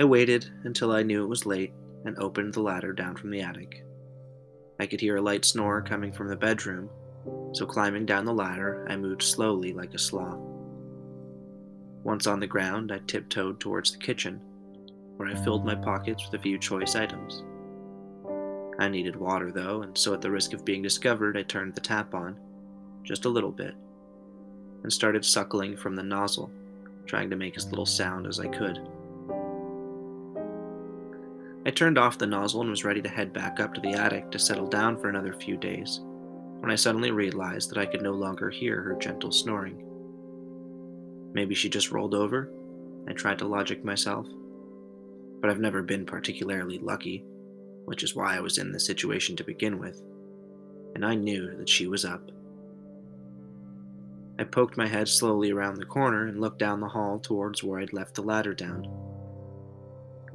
I 0.00 0.04
waited 0.04 0.50
until 0.64 0.90
I 0.90 1.04
knew 1.04 1.22
it 1.22 1.28
was 1.28 1.46
late 1.46 1.72
and 2.04 2.18
opened 2.18 2.54
the 2.54 2.60
ladder 2.60 2.92
down 2.92 3.14
from 3.14 3.30
the 3.30 3.40
attic. 3.40 3.84
I 4.80 4.86
could 4.86 5.00
hear 5.00 5.18
a 5.18 5.22
light 5.22 5.44
snore 5.44 5.80
coming 5.80 6.12
from 6.12 6.26
the 6.26 6.34
bedroom, 6.34 6.90
so 7.52 7.66
climbing 7.66 8.04
down 8.04 8.24
the 8.24 8.34
ladder, 8.34 8.84
I 8.90 8.96
moved 8.96 9.22
slowly 9.22 9.72
like 9.72 9.94
a 9.94 9.98
sloth. 9.98 10.40
Once 12.02 12.26
on 12.26 12.40
the 12.40 12.48
ground, 12.48 12.90
I 12.90 12.98
tiptoed 13.06 13.60
towards 13.60 13.92
the 13.92 13.98
kitchen, 13.98 14.40
where 15.18 15.28
I 15.28 15.36
filled 15.36 15.64
my 15.64 15.76
pockets 15.76 16.24
with 16.24 16.40
a 16.40 16.42
few 16.42 16.58
choice 16.58 16.96
items. 16.96 17.44
I 18.78 18.88
needed 18.88 19.16
water, 19.16 19.50
though, 19.50 19.82
and 19.82 19.96
so 19.96 20.12
at 20.12 20.20
the 20.20 20.30
risk 20.30 20.52
of 20.52 20.64
being 20.64 20.82
discovered, 20.82 21.36
I 21.36 21.42
turned 21.42 21.74
the 21.74 21.80
tap 21.80 22.14
on, 22.14 22.36
just 23.04 23.24
a 23.24 23.30
little 23.30 23.50
bit, 23.50 23.74
and 24.82 24.92
started 24.92 25.24
suckling 25.24 25.76
from 25.76 25.96
the 25.96 26.02
nozzle, 26.02 26.50
trying 27.06 27.30
to 27.30 27.36
make 27.36 27.56
as 27.56 27.68
little 27.68 27.86
sound 27.86 28.26
as 28.26 28.38
I 28.38 28.48
could. 28.48 28.80
I 31.64 31.70
turned 31.70 31.98
off 31.98 32.18
the 32.18 32.26
nozzle 32.26 32.60
and 32.60 32.70
was 32.70 32.84
ready 32.84 33.02
to 33.02 33.08
head 33.08 33.32
back 33.32 33.58
up 33.58 33.74
to 33.74 33.80
the 33.80 33.94
attic 33.94 34.30
to 34.30 34.38
settle 34.38 34.66
down 34.66 34.98
for 34.98 35.08
another 35.08 35.32
few 35.32 35.56
days, 35.56 36.00
when 36.60 36.70
I 36.70 36.76
suddenly 36.76 37.10
realized 37.10 37.70
that 37.70 37.78
I 37.78 37.86
could 37.86 38.02
no 38.02 38.12
longer 38.12 38.50
hear 38.50 38.82
her 38.82 38.94
gentle 39.00 39.32
snoring. 39.32 39.82
Maybe 41.32 41.54
she 41.54 41.68
just 41.68 41.90
rolled 41.90 42.14
over? 42.14 42.50
I 43.08 43.12
tried 43.12 43.38
to 43.38 43.46
logic 43.46 43.84
myself. 43.84 44.26
But 45.40 45.50
I've 45.50 45.60
never 45.60 45.82
been 45.82 46.06
particularly 46.06 46.78
lucky, 46.78 47.24
which 47.86 48.02
is 48.02 48.14
why 48.14 48.36
I 48.36 48.40
was 48.40 48.58
in 48.58 48.72
this 48.72 48.84
situation 48.84 49.36
to 49.36 49.44
begin 49.44 49.78
with. 49.78 50.02
And 50.94 51.04
I 51.04 51.14
knew 51.14 51.56
that 51.56 51.68
she 51.68 51.86
was 51.86 52.04
up. 52.04 52.30
I 54.38 54.44
poked 54.44 54.76
my 54.76 54.86
head 54.86 55.08
slowly 55.08 55.50
around 55.50 55.76
the 55.76 55.86
corner 55.86 56.26
and 56.26 56.40
looked 56.40 56.58
down 56.58 56.80
the 56.80 56.88
hall 56.88 57.18
towards 57.18 57.64
where 57.64 57.80
I'd 57.80 57.94
left 57.94 58.14
the 58.14 58.22
ladder 58.22 58.52
down. 58.52 58.86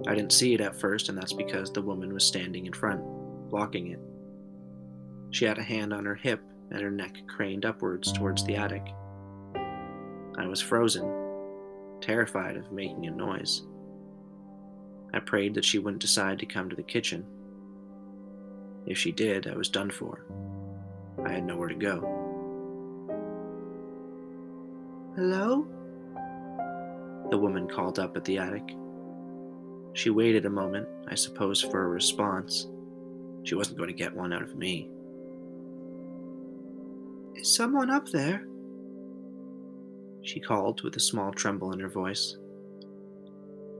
I 0.08 0.16
didn't 0.16 0.34
see 0.34 0.56
it 0.56 0.62
at 0.62 0.80
first, 0.80 1.10
and 1.10 1.18
that's 1.18 1.34
because 1.34 1.72
the 1.72 1.82
woman 1.82 2.12
was 2.14 2.26
standing 2.26 2.66
in 2.66 2.74
front, 2.74 3.02
blocking 3.50 3.92
it. 3.92 4.00
She 5.30 5.46
had 5.46 5.60
a 5.60 5.64
hand 5.64 5.94
on 5.94 6.06
her 6.06 6.16
hip 6.16 6.42
and 6.72 6.82
her 6.82 6.90
neck 6.90 7.16
craned 7.28 7.66
upwards 7.66 8.12
towards 8.12 8.44
the 8.44 8.56
attic. 8.56 8.86
I 10.38 10.48
was 10.48 10.62
frozen, 10.62 11.06
terrified 12.00 12.58
of 12.58 12.72
making 12.72 13.06
a 13.06 13.12
noise. 13.12 13.64
I 15.14 15.20
prayed 15.20 15.54
that 15.56 15.66
she 15.66 15.78
wouldn't 15.78 16.02
decide 16.02 16.40
to 16.40 16.46
come 16.46 16.70
to 16.70 16.76
the 16.76 16.84
kitchen. 16.84 17.26
If 18.86 18.98
she 18.98 19.12
did, 19.12 19.48
I 19.48 19.56
was 19.56 19.70
done 19.70 19.92
for. 19.92 20.26
I 21.24 21.32
had 21.32 21.46
nowhere 21.46 21.68
to 21.68 21.76
go. 21.76 22.00
Hello? 25.16 25.68
The 27.30 27.38
woman 27.38 27.68
called 27.68 28.00
up 28.00 28.18
at 28.18 28.24
the 28.26 28.38
attic. 28.38 28.76
She 29.94 30.10
waited 30.10 30.46
a 30.46 30.50
moment, 30.50 30.88
I 31.08 31.16
suppose, 31.16 31.62
for 31.62 31.84
a 31.84 31.90
response. 31.90 32.68
She 33.44 33.56
wasn't 33.56 33.78
going 33.78 33.90
to 33.90 33.94
get 33.96 34.16
one 34.16 34.34
out 34.34 34.42
of 34.42 34.56
me. 34.56 34.90
Is 37.36 37.54
someone 37.54 37.90
up 37.90 38.10
there? 38.10 38.46
she 40.24 40.40
called 40.40 40.84
with 40.84 40.96
a 40.96 41.00
small 41.00 41.32
tremble 41.32 41.72
in 41.74 41.80
her 41.80 41.90
voice. 41.90 42.38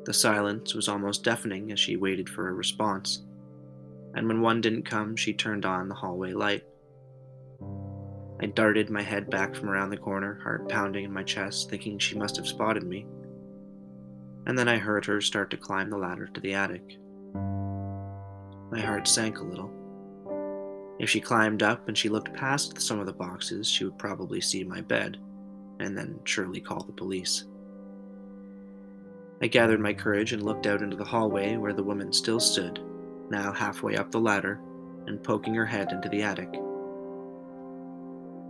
The 0.06 0.14
silence 0.14 0.74
was 0.74 0.90
almost 0.90 1.24
deafening 1.24 1.72
as 1.72 1.80
she 1.80 1.96
waited 1.96 2.28
for 2.28 2.50
a 2.50 2.54
response, 2.54 3.24
and 4.14 4.28
when 4.28 4.42
one 4.42 4.62
didn't 4.62 4.84
come, 4.84 5.16
she 5.16 5.34
turned 5.34 5.66
on 5.66 5.88
the 5.88 5.96
hallway 5.96 6.34
light. 6.34 6.64
I 8.42 8.48
darted 8.48 8.90
my 8.90 9.04
head 9.04 9.30
back 9.30 9.56
from 9.56 9.70
around 9.70 9.92
the 9.92 9.98
corner, 9.98 10.40
heart 10.42 10.68
pounding 10.68 11.06
in 11.06 11.14
my 11.14 11.24
chest, 11.24 11.70
thinking 11.70 12.00
she 12.00 12.18
must 12.18 12.36
have 12.38 12.48
spotted 12.48 12.84
me. 12.84 13.06
And 14.48 14.58
then 14.58 14.68
I 14.68 14.78
heard 14.78 15.06
her 15.06 15.22
start 15.22 15.52
to 15.52 15.58
climb 15.58 15.90
the 15.90 15.98
ladder 15.98 16.28
to 16.28 16.42
the 16.42 16.56
attic. 16.56 16.98
My 18.72 18.82
heart 18.82 19.08
sank 19.08 19.40
a 19.40 19.44
little. 19.44 19.72
If 21.00 21.10
she 21.10 21.22
climbed 21.22 21.62
up 21.62 21.88
and 21.88 21.98
she 21.98 22.10
looked 22.10 22.34
past 22.34 22.82
some 22.82 23.00
of 23.00 23.06
the 23.06 23.14
boxes, 23.14 23.68
she 23.68 23.86
would 23.86 24.00
probably 24.00 24.42
see 24.42 24.64
my 24.64 24.82
bed 24.82 25.18
and 25.80 25.98
then 25.98 26.20
surely 26.24 26.62
call 26.62 26.84
the 26.84 26.92
police. 26.92 27.46
I 29.42 29.48
gathered 29.48 29.80
my 29.80 29.94
courage 29.94 30.34
and 30.34 30.44
looked 30.44 30.68
out 30.68 30.82
into 30.82 30.96
the 30.96 31.04
hallway 31.04 31.58
where 31.58 31.74
the 31.74 31.84
woman 31.84 32.14
still 32.14 32.40
stood, 32.40 32.80
now 33.32 33.52
halfway 33.52 33.96
up 33.96 34.12
the 34.12 34.20
ladder 34.20 34.60
and 35.08 35.24
poking 35.24 35.56
her 35.56 35.66
head 35.66 35.92
into 35.92 36.10
the 36.10 36.22
attic. 36.22 36.50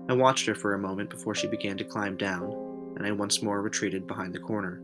I 0.09 0.13
watched 0.13 0.45
her 0.47 0.55
for 0.55 0.73
a 0.73 0.79
moment 0.79 1.09
before 1.09 1.35
she 1.35 1.47
began 1.47 1.77
to 1.77 1.85
climb 1.85 2.17
down, 2.17 2.51
and 2.97 3.05
I 3.05 3.11
once 3.11 3.41
more 3.41 3.61
retreated 3.61 4.07
behind 4.07 4.33
the 4.33 4.39
corner. 4.39 4.81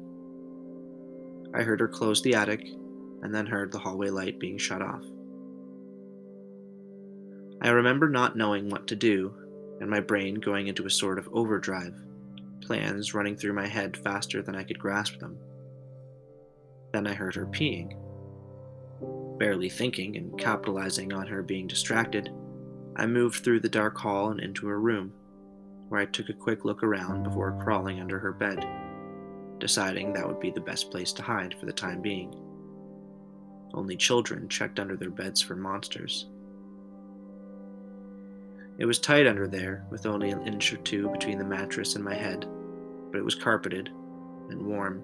I 1.54 1.64
heard 1.64 1.80
her 1.80 1.88
close 1.88 2.22
the 2.22 2.36
attic 2.36 2.66
and 3.22 3.34
then 3.34 3.46
heard 3.46 3.72
the 3.72 3.80
hallway 3.80 4.10
light 4.10 4.40
being 4.40 4.58
shut 4.58 4.82
off. 4.82 5.04
I 7.62 7.70
remember 7.70 8.08
not 8.08 8.38
knowing 8.38 8.70
what 8.70 8.88
to 8.88 8.96
do 8.96 9.34
and 9.82 9.90
my 9.90 10.00
brain 10.00 10.36
going 10.36 10.68
into 10.68 10.86
a 10.86 10.90
sort 10.90 11.18
of 11.18 11.28
overdrive 11.34 11.96
plans 12.62 13.14
running 13.14 13.36
through 13.36 13.54
my 13.54 13.68
head 13.68 13.98
faster 13.98 14.42
than 14.42 14.56
I 14.56 14.64
could 14.64 14.80
grasp 14.80 15.20
them. 15.20 15.38
Then 16.94 17.08
I 17.08 17.14
heard 17.14 17.36
her 17.36 17.46
peeing. 17.46 17.96
Barely 19.38 19.70
thinking 19.70 20.18
and 20.18 20.38
capitalizing 20.40 21.14
on 21.14 21.28
her 21.28 21.44
being 21.44 21.68
distracted, 21.68 22.32
I 22.96 23.06
moved 23.06 23.44
through 23.44 23.60
the 23.60 23.70
dark 23.70 23.98
hall 23.98 24.32
and 24.32 24.40
into 24.40 24.68
her 24.68 24.80
room, 24.80 25.14
where 25.90 26.02
I 26.02 26.06
took 26.06 26.30
a 26.30 26.34
quick 26.34 26.66
look 26.66 26.82
around 26.84 27.24
before 27.24 27.60
crawling 27.64 28.00
under 28.00 28.18
her 28.18 28.32
bed, 28.32 28.68
deciding 29.60 30.14
that 30.14 30.28
would 30.28 30.40
be 30.40 30.50
the 30.50 30.60
best 30.60 30.90
place 30.90 31.14
to 31.14 31.22
hide 31.22 31.56
for 31.60 31.68
the 31.68 31.74
time 31.74 32.02
being. 32.02 32.34
Only 33.74 33.96
children 33.96 34.50
checked 34.50 34.80
under 34.80 34.96
their 34.96 35.12
beds 35.12 35.42
for 35.42 35.56
monsters. 35.56 36.28
It 38.80 38.86
was 38.86 39.00
tight 39.00 39.28
under 39.28 39.48
there, 39.48 39.86
with 39.92 40.06
only 40.06 40.30
an 40.32 40.46
inch 40.48 40.74
or 40.74 40.78
two 40.78 41.10
between 41.10 41.38
the 41.38 41.46
mattress 41.46 41.96
and 41.96 42.04
my 42.04 42.16
head, 42.16 42.48
but 43.12 43.20
it 43.20 43.26
was 43.26 43.36
carpeted 43.36 43.90
and 44.50 44.62
warm. 44.62 45.04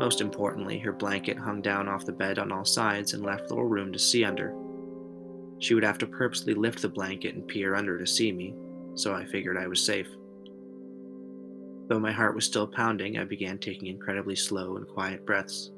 Most 0.00 0.22
importantly, 0.22 0.78
her 0.78 0.92
blanket 0.92 1.36
hung 1.36 1.60
down 1.60 1.86
off 1.86 2.06
the 2.06 2.12
bed 2.12 2.38
on 2.38 2.50
all 2.50 2.64
sides 2.64 3.12
and 3.12 3.22
left 3.22 3.50
little 3.50 3.66
room 3.66 3.92
to 3.92 3.98
see 3.98 4.24
under. 4.24 4.54
She 5.58 5.74
would 5.74 5.84
have 5.84 5.98
to 5.98 6.06
purposely 6.06 6.54
lift 6.54 6.80
the 6.80 6.88
blanket 6.88 7.34
and 7.34 7.46
peer 7.46 7.74
under 7.74 7.98
to 7.98 8.06
see 8.06 8.32
me, 8.32 8.54
so 8.94 9.12
I 9.12 9.26
figured 9.26 9.58
I 9.58 9.66
was 9.66 9.84
safe. 9.84 10.08
Though 11.88 12.00
my 12.00 12.12
heart 12.12 12.34
was 12.34 12.46
still 12.46 12.66
pounding, 12.66 13.18
I 13.18 13.24
began 13.24 13.58
taking 13.58 13.88
incredibly 13.88 14.36
slow 14.36 14.78
and 14.78 14.88
quiet 14.88 15.26
breaths. 15.26 15.70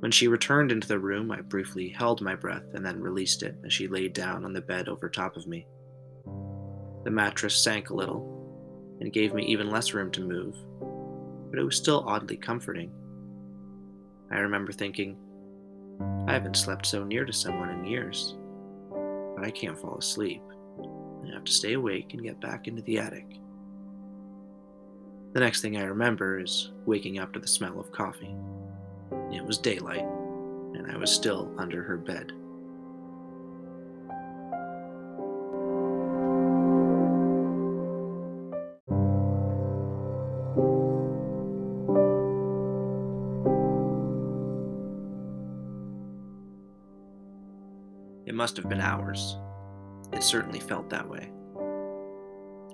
When 0.00 0.10
she 0.10 0.28
returned 0.28 0.72
into 0.72 0.88
the 0.88 0.98
room, 0.98 1.30
I 1.30 1.40
briefly 1.40 1.88
held 1.88 2.20
my 2.20 2.34
breath 2.34 2.74
and 2.74 2.84
then 2.84 3.00
released 3.00 3.42
it 3.42 3.56
as 3.64 3.72
she 3.72 3.88
laid 3.88 4.12
down 4.12 4.44
on 4.44 4.52
the 4.52 4.60
bed 4.60 4.90
over 4.90 5.08
top 5.08 5.38
of 5.38 5.46
me. 5.46 5.66
The 7.04 7.10
mattress 7.10 7.56
sank 7.56 7.88
a 7.88 7.94
little 7.94 8.98
and 9.00 9.10
gave 9.10 9.32
me 9.32 9.46
even 9.46 9.70
less 9.70 9.94
room 9.94 10.10
to 10.10 10.20
move, 10.20 10.54
but 11.50 11.58
it 11.58 11.64
was 11.64 11.76
still 11.76 12.04
oddly 12.06 12.36
comforting. 12.36 12.90
I 14.30 14.38
remember 14.38 14.72
thinking, 14.72 15.16
I 16.26 16.32
haven't 16.32 16.56
slept 16.56 16.86
so 16.86 17.04
near 17.04 17.24
to 17.24 17.32
someone 17.32 17.70
in 17.70 17.84
years. 17.84 18.36
but 19.36 19.44
I 19.44 19.50
can't 19.50 19.78
fall 19.78 19.98
asleep. 19.98 20.42
I 21.24 21.32
have 21.32 21.44
to 21.44 21.52
stay 21.52 21.74
awake 21.74 22.12
and 22.12 22.22
get 22.22 22.40
back 22.40 22.68
into 22.68 22.82
the 22.82 22.98
attic. 22.98 23.26
The 25.32 25.40
next 25.40 25.62
thing 25.62 25.76
I 25.76 25.84
remember 25.84 26.40
is 26.40 26.72
waking 26.86 27.18
up 27.18 27.32
to 27.32 27.40
the 27.40 27.46
smell 27.46 27.78
of 27.78 27.92
coffee. 27.92 28.34
It 29.32 29.44
was 29.44 29.58
daylight, 29.58 30.06
and 30.74 30.90
I 30.90 30.96
was 30.96 31.10
still 31.10 31.52
under 31.58 31.82
her 31.82 31.96
bed. 31.96 32.32
Must 48.40 48.56
have 48.56 48.70
been 48.70 48.80
hours. 48.80 49.36
It 50.14 50.22
certainly 50.22 50.60
felt 50.60 50.88
that 50.88 51.06
way. 51.06 51.30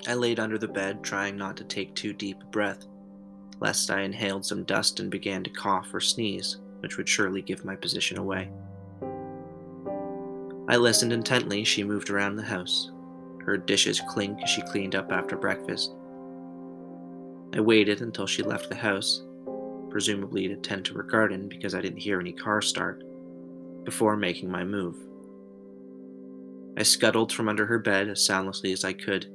I 0.06 0.14
laid 0.14 0.38
under 0.38 0.58
the 0.58 0.68
bed, 0.68 1.02
trying 1.02 1.36
not 1.36 1.56
to 1.56 1.64
take 1.64 1.92
too 1.92 2.12
deep 2.12 2.40
a 2.40 2.46
breath, 2.46 2.86
lest 3.58 3.90
I 3.90 4.02
inhaled 4.02 4.46
some 4.46 4.62
dust 4.62 5.00
and 5.00 5.10
began 5.10 5.42
to 5.42 5.50
cough 5.50 5.92
or 5.92 5.98
sneeze, 5.98 6.58
which 6.78 6.96
would 6.96 7.08
surely 7.08 7.42
give 7.42 7.64
my 7.64 7.74
position 7.74 8.16
away. 8.16 8.48
I 10.68 10.76
listened 10.76 11.12
intently. 11.12 11.64
She 11.64 11.82
moved 11.82 12.10
around 12.10 12.36
the 12.36 12.44
house, 12.44 12.92
heard 13.44 13.66
dishes 13.66 14.00
clink 14.08 14.38
as 14.44 14.48
she 14.48 14.62
cleaned 14.62 14.94
up 14.94 15.10
after 15.10 15.36
breakfast. 15.36 15.96
I 17.54 17.60
waited 17.60 18.02
until 18.02 18.28
she 18.28 18.44
left 18.44 18.68
the 18.68 18.76
house, 18.76 19.24
presumably 19.90 20.46
to 20.46 20.54
tend 20.54 20.84
to 20.84 20.94
her 20.94 21.02
garden 21.02 21.48
because 21.48 21.74
I 21.74 21.80
didn't 21.80 21.98
hear 21.98 22.20
any 22.20 22.32
car 22.32 22.62
start, 22.62 23.02
before 23.82 24.16
making 24.16 24.48
my 24.48 24.62
move. 24.62 24.96
I 26.78 26.82
scuttled 26.82 27.32
from 27.32 27.48
under 27.48 27.64
her 27.64 27.78
bed 27.78 28.08
as 28.08 28.24
soundlessly 28.24 28.72
as 28.72 28.84
I 28.84 28.92
could, 28.92 29.26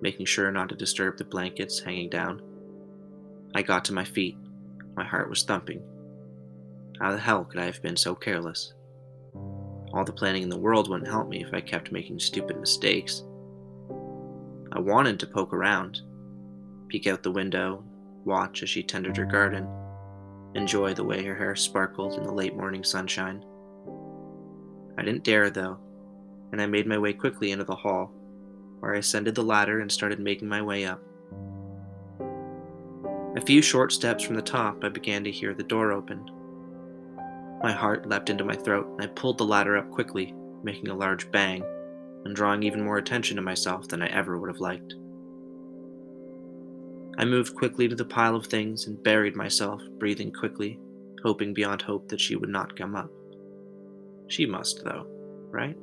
making 0.00 0.26
sure 0.26 0.52
not 0.52 0.68
to 0.68 0.76
disturb 0.76 1.18
the 1.18 1.24
blankets 1.24 1.80
hanging 1.80 2.08
down. 2.08 2.40
I 3.56 3.62
got 3.62 3.84
to 3.86 3.92
my 3.92 4.04
feet. 4.04 4.36
My 4.96 5.04
heart 5.04 5.28
was 5.28 5.42
thumping. 5.42 5.82
How 7.00 7.10
the 7.10 7.18
hell 7.18 7.44
could 7.44 7.60
I 7.60 7.64
have 7.64 7.82
been 7.82 7.96
so 7.96 8.14
careless? 8.14 8.72
All 9.34 10.04
the 10.04 10.12
planning 10.12 10.44
in 10.44 10.48
the 10.48 10.58
world 10.58 10.88
wouldn't 10.88 11.10
help 11.10 11.28
me 11.28 11.42
if 11.42 11.52
I 11.52 11.60
kept 11.60 11.90
making 11.90 12.20
stupid 12.20 12.60
mistakes. 12.60 13.24
I 14.72 14.78
wanted 14.78 15.18
to 15.20 15.26
poke 15.26 15.52
around, 15.52 16.02
peek 16.88 17.08
out 17.08 17.22
the 17.22 17.32
window, 17.32 17.82
watch 18.24 18.62
as 18.62 18.70
she 18.70 18.82
tended 18.82 19.16
her 19.16 19.24
garden, 19.24 19.68
enjoy 20.54 20.94
the 20.94 21.04
way 21.04 21.24
her 21.24 21.34
hair 21.34 21.56
sparkled 21.56 22.14
in 22.14 22.22
the 22.22 22.32
late 22.32 22.56
morning 22.56 22.84
sunshine. 22.84 23.44
I 24.98 25.02
didn't 25.02 25.24
dare, 25.24 25.50
though 25.50 25.80
and 26.52 26.60
I 26.60 26.66
made 26.66 26.86
my 26.86 26.98
way 26.98 27.12
quickly 27.12 27.50
into 27.52 27.64
the 27.64 27.74
hall, 27.74 28.12
where 28.80 28.94
I 28.94 28.98
ascended 28.98 29.34
the 29.34 29.42
ladder 29.42 29.80
and 29.80 29.90
started 29.90 30.20
making 30.20 30.48
my 30.48 30.62
way 30.62 30.84
up. 30.84 31.02
A 33.36 33.40
few 33.40 33.60
short 33.60 33.92
steps 33.92 34.24
from 34.24 34.36
the 34.36 34.42
top, 34.42 34.82
I 34.82 34.88
began 34.88 35.22
to 35.24 35.30
hear 35.30 35.52
the 35.52 35.62
door 35.62 35.92
open. 35.92 36.30
My 37.62 37.72
heart 37.72 38.08
leapt 38.08 38.30
into 38.30 38.44
my 38.44 38.54
throat, 38.54 38.86
and 38.86 39.02
I 39.02 39.06
pulled 39.08 39.38
the 39.38 39.44
ladder 39.44 39.76
up 39.76 39.90
quickly, 39.90 40.34
making 40.62 40.88
a 40.88 40.96
large 40.96 41.30
bang, 41.30 41.62
and 42.24 42.34
drawing 42.34 42.62
even 42.62 42.82
more 42.82 42.98
attention 42.98 43.36
to 43.36 43.42
myself 43.42 43.88
than 43.88 44.02
I 44.02 44.08
ever 44.08 44.38
would 44.38 44.48
have 44.48 44.60
liked. 44.60 44.94
I 47.18 47.24
moved 47.24 47.54
quickly 47.54 47.88
to 47.88 47.94
the 47.94 48.04
pile 48.04 48.36
of 48.36 48.46
things 48.46 48.86
and 48.86 49.02
buried 49.02 49.36
myself, 49.36 49.82
breathing 49.98 50.32
quickly, 50.32 50.78
hoping 51.22 51.54
beyond 51.54 51.82
hope 51.82 52.08
that 52.08 52.20
she 52.20 52.36
would 52.36 52.50
not 52.50 52.76
come 52.76 52.94
up. 52.94 53.10
She 54.28 54.44
must, 54.44 54.82
though, 54.84 55.06
right? 55.50 55.76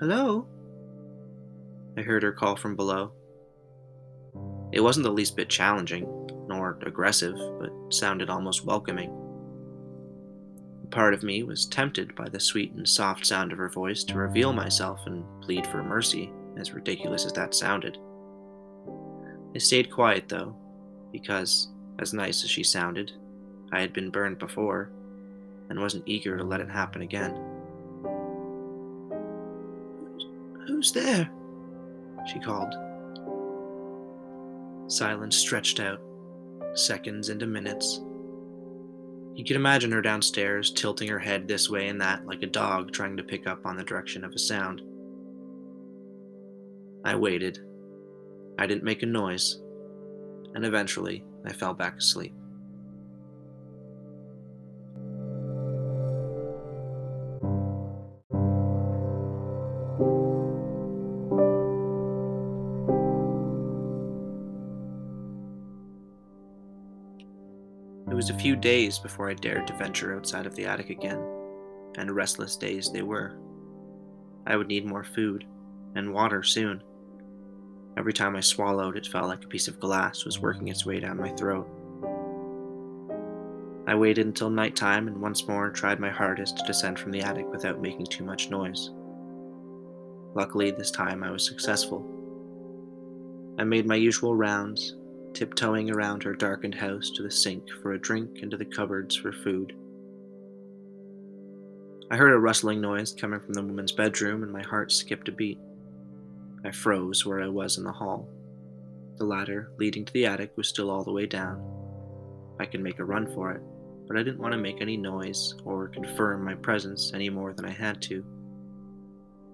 Hello? 0.00 0.46
I 1.96 2.02
heard 2.02 2.22
her 2.22 2.30
call 2.30 2.54
from 2.54 2.76
below. 2.76 3.10
It 4.70 4.80
wasn't 4.80 5.02
the 5.02 5.10
least 5.10 5.34
bit 5.34 5.48
challenging, 5.48 6.06
nor 6.46 6.78
aggressive, 6.86 7.34
but 7.58 7.72
sounded 7.92 8.30
almost 8.30 8.64
welcoming. 8.64 9.10
A 10.84 10.86
part 10.86 11.14
of 11.14 11.24
me 11.24 11.42
was 11.42 11.66
tempted 11.66 12.14
by 12.14 12.28
the 12.28 12.38
sweet 12.38 12.74
and 12.74 12.88
soft 12.88 13.26
sound 13.26 13.50
of 13.50 13.58
her 13.58 13.68
voice 13.68 14.04
to 14.04 14.18
reveal 14.18 14.52
myself 14.52 15.00
and 15.06 15.24
plead 15.42 15.66
for 15.66 15.82
mercy, 15.82 16.30
as 16.56 16.72
ridiculous 16.72 17.26
as 17.26 17.32
that 17.32 17.52
sounded. 17.52 17.98
I 19.52 19.58
stayed 19.58 19.90
quiet, 19.90 20.28
though, 20.28 20.54
because, 21.10 21.72
as 21.98 22.14
nice 22.14 22.44
as 22.44 22.50
she 22.50 22.62
sounded, 22.62 23.10
I 23.72 23.80
had 23.80 23.92
been 23.92 24.10
burned 24.10 24.38
before, 24.38 24.92
and 25.68 25.80
wasn't 25.80 26.06
eager 26.06 26.36
to 26.36 26.44
let 26.44 26.60
it 26.60 26.70
happen 26.70 27.02
again. 27.02 27.47
Who's 30.68 30.92
there? 30.92 31.30
She 32.30 32.38
called. 32.38 32.74
Silence 34.86 35.34
stretched 35.34 35.80
out, 35.80 36.00
seconds 36.74 37.30
into 37.30 37.46
minutes. 37.46 38.00
You 39.34 39.44
could 39.46 39.56
imagine 39.56 39.90
her 39.92 40.02
downstairs, 40.02 40.70
tilting 40.70 41.08
her 41.08 41.18
head 41.18 41.48
this 41.48 41.70
way 41.70 41.88
and 41.88 42.00
that 42.02 42.26
like 42.26 42.42
a 42.42 42.46
dog 42.46 42.92
trying 42.92 43.16
to 43.16 43.22
pick 43.22 43.46
up 43.46 43.64
on 43.64 43.76
the 43.76 43.84
direction 43.84 44.24
of 44.24 44.34
a 44.34 44.38
sound. 44.38 44.82
I 47.02 47.16
waited. 47.16 47.60
I 48.58 48.66
didn't 48.66 48.84
make 48.84 49.02
a 49.02 49.06
noise, 49.06 49.62
and 50.54 50.66
eventually 50.66 51.24
I 51.46 51.52
fell 51.52 51.72
back 51.72 51.96
asleep. 51.96 52.34
Was 68.28 68.36
a 68.36 68.42
few 68.42 68.56
days 68.56 68.98
before 68.98 69.30
I 69.30 69.34
dared 69.34 69.66
to 69.68 69.72
venture 69.72 70.14
outside 70.14 70.44
of 70.44 70.54
the 70.54 70.66
attic 70.66 70.90
again, 70.90 71.18
and 71.96 72.14
restless 72.14 72.56
days 72.56 72.92
they 72.92 73.00
were. 73.00 73.38
I 74.46 74.56
would 74.56 74.68
need 74.68 74.84
more 74.84 75.04
food 75.04 75.46
and 75.94 76.12
water 76.12 76.42
soon. 76.42 76.82
Every 77.96 78.12
time 78.12 78.36
I 78.36 78.40
swallowed, 78.40 78.98
it 78.98 79.06
felt 79.06 79.28
like 79.28 79.44
a 79.44 79.48
piece 79.48 79.66
of 79.66 79.80
glass 79.80 80.26
was 80.26 80.40
working 80.40 80.68
its 80.68 80.84
way 80.84 81.00
down 81.00 81.16
my 81.16 81.30
throat. 81.30 81.66
I 83.86 83.94
waited 83.94 84.26
until 84.26 84.50
nighttime 84.50 85.08
and 85.08 85.22
once 85.22 85.48
more 85.48 85.70
tried 85.70 85.98
my 85.98 86.10
hardest 86.10 86.58
to 86.58 86.66
descend 86.66 86.98
from 86.98 87.12
the 87.12 87.22
attic 87.22 87.46
without 87.50 87.80
making 87.80 88.06
too 88.06 88.24
much 88.24 88.50
noise. 88.50 88.90
Luckily, 90.34 90.70
this 90.70 90.90
time 90.90 91.24
I 91.24 91.30
was 91.30 91.46
successful. 91.46 92.04
I 93.58 93.64
made 93.64 93.86
my 93.86 93.96
usual 93.96 94.36
rounds, 94.36 94.96
tiptoeing 95.38 95.88
around 95.88 96.24
her 96.24 96.34
darkened 96.34 96.74
house 96.74 97.10
to 97.10 97.22
the 97.22 97.30
sink 97.30 97.62
for 97.80 97.92
a 97.92 97.98
drink 97.98 98.40
and 98.42 98.50
to 98.50 98.56
the 98.56 98.64
cupboards 98.64 99.14
for 99.14 99.30
food. 99.30 99.72
I 102.10 102.16
heard 102.16 102.32
a 102.32 102.38
rustling 102.38 102.80
noise 102.80 103.14
coming 103.14 103.38
from 103.38 103.54
the 103.54 103.62
woman's 103.62 103.92
bedroom, 103.92 104.42
and 104.42 104.50
my 104.50 104.62
heart 104.62 104.90
skipped 104.90 105.28
a 105.28 105.32
beat. 105.32 105.60
I 106.64 106.72
froze 106.72 107.24
where 107.24 107.40
I 107.40 107.46
was 107.46 107.78
in 107.78 107.84
the 107.84 107.92
hall. 107.92 108.28
The 109.18 109.26
ladder 109.26 109.70
leading 109.78 110.04
to 110.06 110.12
the 110.12 110.26
attic 110.26 110.56
was 110.56 110.68
still 110.68 110.90
all 110.90 111.04
the 111.04 111.12
way 111.12 111.26
down. 111.26 111.62
I 112.58 112.66
could 112.66 112.80
make 112.80 112.98
a 112.98 113.04
run 113.04 113.32
for 113.32 113.52
it, 113.52 113.62
but 114.08 114.16
I 114.16 114.24
didn't 114.24 114.40
want 114.40 114.54
to 114.54 114.58
make 114.58 114.80
any 114.80 114.96
noise 114.96 115.54
or 115.64 115.86
confirm 115.86 116.44
my 116.44 116.54
presence 116.54 117.12
any 117.14 117.30
more 117.30 117.52
than 117.52 117.64
I 117.64 117.70
had 117.70 118.02
to. 118.02 118.24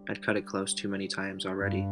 I'd 0.08 0.24
cut 0.24 0.38
it 0.38 0.46
close 0.46 0.72
too 0.72 0.88
many 0.88 1.08
times 1.08 1.44
already. 1.44 1.86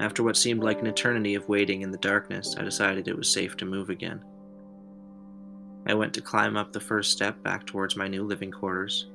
After 0.00 0.22
what 0.22 0.38
seemed 0.38 0.64
like 0.64 0.80
an 0.80 0.86
eternity 0.86 1.34
of 1.34 1.46
waiting 1.46 1.82
in 1.82 1.90
the 1.90 1.98
darkness, 1.98 2.56
I 2.58 2.62
decided 2.62 3.06
it 3.06 3.18
was 3.18 3.30
safe 3.30 3.54
to 3.58 3.66
move 3.66 3.90
again. 3.90 4.24
I 5.86 5.92
went 5.92 6.14
to 6.14 6.22
climb 6.22 6.56
up 6.56 6.72
the 6.72 6.80
first 6.80 7.12
step 7.12 7.42
back 7.42 7.66
towards 7.66 7.96
my 7.96 8.08
new 8.08 8.24
living 8.24 8.50
quarters 8.50 9.08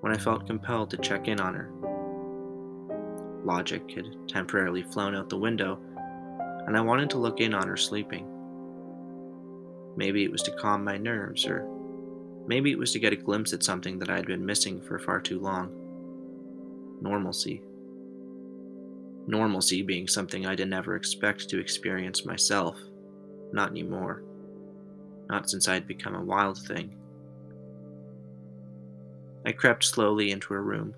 when 0.00 0.12
I 0.12 0.18
felt 0.18 0.46
compelled 0.46 0.90
to 0.90 0.98
check 0.98 1.26
in 1.26 1.40
on 1.40 1.54
her. 1.54 1.70
Logic 3.46 3.82
had 3.92 4.28
temporarily 4.28 4.82
flown 4.82 5.14
out 5.14 5.30
the 5.30 5.38
window, 5.38 5.78
and 6.66 6.76
I 6.76 6.82
wanted 6.82 7.08
to 7.10 7.18
look 7.18 7.40
in 7.40 7.54
on 7.54 7.66
her 7.66 7.78
sleeping. 7.78 8.26
Maybe 9.96 10.22
it 10.22 10.30
was 10.30 10.42
to 10.42 10.52
calm 10.52 10.84
my 10.84 10.98
nerves, 10.98 11.46
or 11.46 11.66
maybe 12.46 12.70
it 12.70 12.78
was 12.78 12.92
to 12.92 12.98
get 12.98 13.14
a 13.14 13.16
glimpse 13.16 13.54
at 13.54 13.62
something 13.62 13.98
that 14.00 14.10
I 14.10 14.16
had 14.16 14.26
been 14.26 14.44
missing 14.44 14.82
for 14.82 14.98
far 14.98 15.18
too 15.18 15.40
long 15.40 15.76
normalcy 17.02 17.62
normalcy 19.30 19.82
being 19.82 20.08
something 20.08 20.44
I 20.44 20.54
didn't 20.54 20.74
ever 20.74 20.96
expect 20.96 21.48
to 21.48 21.60
experience 21.60 22.26
myself. 22.26 22.76
Not 23.52 23.70
anymore. 23.70 24.22
Not 25.28 25.48
since 25.48 25.68
I'd 25.68 25.86
become 25.86 26.14
a 26.14 26.24
wild 26.24 26.58
thing. 26.58 26.96
I 29.46 29.52
crept 29.52 29.84
slowly 29.84 30.32
into 30.32 30.52
her 30.52 30.62
room, 30.62 30.94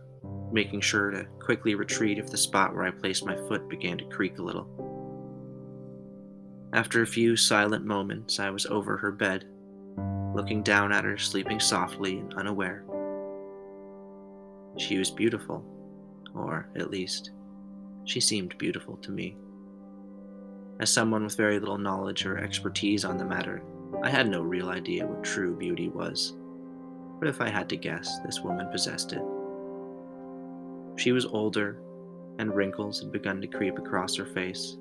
making 0.53 0.81
sure 0.81 1.11
to 1.11 1.27
quickly 1.39 1.75
retreat 1.75 2.19
if 2.19 2.31
the 2.31 2.37
spot 2.37 2.75
where 2.75 2.85
I 2.85 2.91
placed 2.91 3.25
my 3.25 3.37
foot 3.49 3.69
began 3.69 3.99
to 3.99 4.05
creak 4.07 4.39
a 4.39 4.43
little. 4.43 4.67
After 6.73 7.03
a 7.03 7.07
few 7.07 7.37
silent 7.37 7.85
moments, 7.85 8.41
I 8.41 8.51
was 8.51 8.67
over 8.67 8.97
her 8.97 9.13
bed, 9.13 9.45
looking 10.35 10.63
down 10.63 10.93
at 10.93 11.05
her 11.05 11.19
sleeping 11.19 11.61
softly 11.61 12.19
and 12.19 12.35
unaware. 12.35 12.85
She 14.79 14.99
was 14.99 15.11
beautiful, 15.11 15.63
or 16.35 16.69
at 16.75 16.91
least, 16.91 17.31
she 18.05 18.21
seemed 18.21 18.59
beautiful 18.59 18.97
to 18.99 19.11
me. 19.11 19.37
As 20.81 20.93
someone 20.93 21.25
with 21.25 21.37
very 21.37 21.61
little 21.61 21.79
knowledge 21.79 22.27
or 22.27 22.39
expertise 22.39 23.05
on 23.05 23.17
the 23.17 23.25
matter, 23.25 23.63
I 24.03 24.11
had 24.11 24.29
no 24.29 24.43
real 24.43 24.71
idea 24.71 25.07
what 25.07 25.23
true 25.23 25.55
beauty 25.55 25.89
was. 25.89 26.35
But 27.21 27.29
if 27.29 27.41
I 27.41 27.49
had 27.49 27.69
to 27.69 27.77
guess, 27.77 28.19
this 28.25 28.41
woman 28.41 28.69
possessed 28.71 29.13
it. 29.13 29.23
She 30.97 31.13
was 31.13 31.27
older, 31.27 31.79
and 32.39 32.55
wrinkles 32.55 33.01
had 33.01 33.13
begun 33.13 33.41
to 33.41 33.47
creep 33.47 33.79
across 33.79 34.17
her 34.17 34.27
face, 34.27 34.77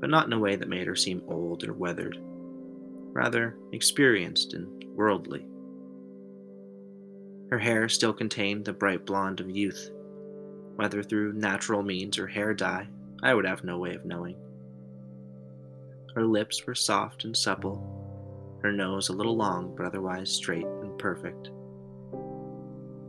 but 0.00 0.10
not 0.10 0.26
in 0.26 0.32
a 0.32 0.38
way 0.38 0.56
that 0.56 0.68
made 0.68 0.86
her 0.86 0.96
seem 0.96 1.22
old 1.26 1.64
or 1.64 1.72
weathered, 1.72 2.18
rather 3.12 3.56
experienced 3.72 4.52
and 4.52 4.84
worldly. 4.94 5.46
Her 7.50 7.58
hair 7.58 7.88
still 7.88 8.12
contained 8.12 8.64
the 8.64 8.74
bright 8.74 9.06
blonde 9.06 9.40
of 9.40 9.48
youth, 9.48 9.90
whether 10.78 11.02
through 11.02 11.32
natural 11.32 11.82
means 11.82 12.20
or 12.20 12.28
hair 12.28 12.54
dye, 12.54 12.86
I 13.20 13.34
would 13.34 13.44
have 13.44 13.64
no 13.64 13.78
way 13.78 13.96
of 13.96 14.04
knowing. 14.04 14.36
Her 16.14 16.24
lips 16.24 16.64
were 16.68 16.74
soft 16.76 17.24
and 17.24 17.36
supple, 17.36 18.60
her 18.62 18.70
nose 18.70 19.08
a 19.08 19.12
little 19.12 19.36
long 19.36 19.74
but 19.76 19.86
otherwise 19.86 20.30
straight 20.30 20.64
and 20.64 20.96
perfect. 20.96 21.50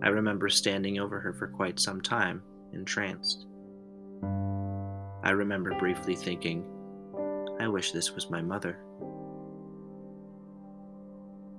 I 0.01 0.07
remember 0.07 0.49
standing 0.49 0.97
over 0.99 1.19
her 1.19 1.31
for 1.31 1.47
quite 1.47 1.79
some 1.79 2.01
time, 2.01 2.41
entranced. 2.73 3.45
I 5.23 5.29
remember 5.29 5.77
briefly 5.77 6.15
thinking, 6.15 6.65
I 7.59 7.67
wish 7.67 7.91
this 7.91 8.15
was 8.15 8.31
my 8.31 8.41
mother. 8.41 8.79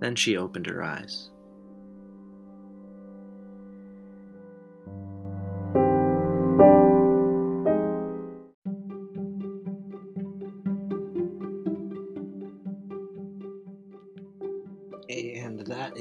Then 0.00 0.16
she 0.16 0.36
opened 0.36 0.66
her 0.66 0.82
eyes. 0.82 1.30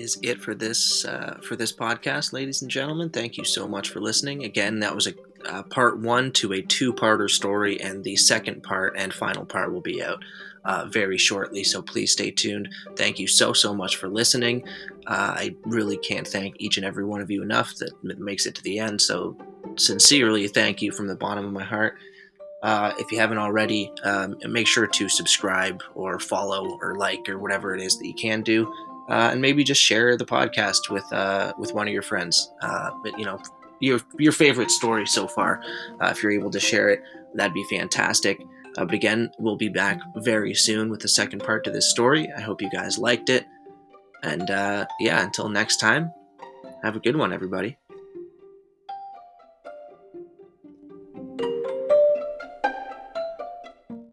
Is 0.10 0.20
it 0.24 0.42
for 0.42 0.56
this 0.56 1.06
uh, 1.06 1.40
for 1.44 1.56
this 1.56 1.72
podcast, 1.72 2.34
ladies 2.34 2.62
and 2.62 2.72
gentlemen. 2.72 3.10
Thank 3.10 3.38
you 3.38 3.44
so 3.44 3.68
much 3.68 3.90
for 3.90 4.00
listening. 4.00 4.44
Again, 4.44 4.80
that 4.80 4.96
was 4.96 5.08
a 5.08 5.14
uh, 5.48 5.64
part 5.64 6.00
one 6.00 6.32
to 6.34 6.54
a 6.54 6.62
two-parter 6.62 7.30
story, 7.30 7.80
and 7.80 8.04
the 8.04 8.16
second 8.16 8.64
part 8.64 8.96
and 8.98 9.14
final 9.14 9.46
part 9.46 9.72
will 9.72 9.82
be 9.82 10.02
out 10.04 10.24
uh, 10.66 10.86
very 10.86 11.18
shortly. 11.18 11.64
So 11.64 11.82
please 11.82 12.12
stay 12.12 12.32
tuned. 12.32 12.70
Thank 12.96 13.20
you 13.20 13.28
so 13.28 13.54
so 13.54 13.74
much 13.74 13.98
for 13.98 14.10
listening. 14.10 14.68
Uh, 15.06 15.34
I 15.38 15.56
really 15.64 15.98
can't 15.98 16.28
thank 16.28 16.56
each 16.60 16.78
and 16.78 16.86
every 16.86 17.06
one 17.06 17.22
of 17.22 17.30
you 17.30 17.44
enough 17.44 17.76
that 17.76 18.20
makes 18.20 18.46
it 18.48 18.56
to 18.56 18.64
the 18.64 18.80
end. 18.80 19.02
So 19.02 19.38
sincerely, 19.76 20.48
thank 20.48 20.82
you 20.82 20.92
from 20.92 21.08
the 21.08 21.16
bottom 21.16 21.46
of 21.46 21.54
my 21.54 21.64
heart. 21.64 21.98
Uh, 22.62 22.94
if 22.98 23.10
you 23.10 23.18
haven't 23.18 23.38
already, 23.38 23.90
um, 24.04 24.36
make 24.48 24.68
sure 24.68 24.86
to 24.86 25.08
subscribe 25.08 25.82
or 25.96 26.20
follow 26.20 26.78
or 26.82 26.96
like 26.96 27.30
or 27.30 27.40
whatever 27.40 27.74
it 27.74 27.82
is 27.82 27.98
that 27.98 28.06
you 28.06 28.14
can 28.14 28.42
do 28.42 28.70
uh, 29.10 29.30
and 29.32 29.42
maybe 29.42 29.64
just 29.64 29.82
share 29.82 30.16
the 30.18 30.26
podcast 30.26 30.90
with 30.90 31.12
uh, 31.12 31.54
with 31.58 31.74
one 31.74 31.88
of 31.88 31.94
your 31.94 32.04
friends. 32.04 32.52
Uh, 32.62 32.92
but 33.04 33.18
you 33.18 33.26
know, 33.26 33.40
your 33.80 34.00
your 34.18 34.32
favorite 34.32 34.72
story 34.72 35.06
so 35.08 35.28
far. 35.28 35.62
Uh, 36.02 36.08
if 36.08 36.22
you're 36.22 36.32
able 36.32 36.52
to 36.52 36.60
share 36.60 36.90
it, 36.90 37.02
that'd 37.34 37.54
be 37.54 37.66
fantastic. 37.70 38.40
Uh, 38.78 38.86
but 38.86 38.94
again, 38.94 39.32
we'll 39.40 39.58
be 39.58 39.70
back 39.70 40.00
very 40.18 40.54
soon 40.54 40.90
with 40.90 41.02
the 41.02 41.08
second 41.08 41.44
part 41.44 41.64
to 41.64 41.72
this 41.72 41.90
story. 41.90 42.32
I 42.36 42.42
hope 42.42 42.62
you 42.62 42.70
guys 42.70 42.98
liked 42.98 43.30
it. 43.30 43.46
And 44.22 44.50
uh, 44.52 44.86
yeah, 45.00 45.24
until 45.24 45.50
next 45.50 45.78
time, 45.78 46.12
have 46.84 46.96
a 46.96 47.00
good 47.00 47.16
one, 47.16 47.34
everybody. 47.34 47.78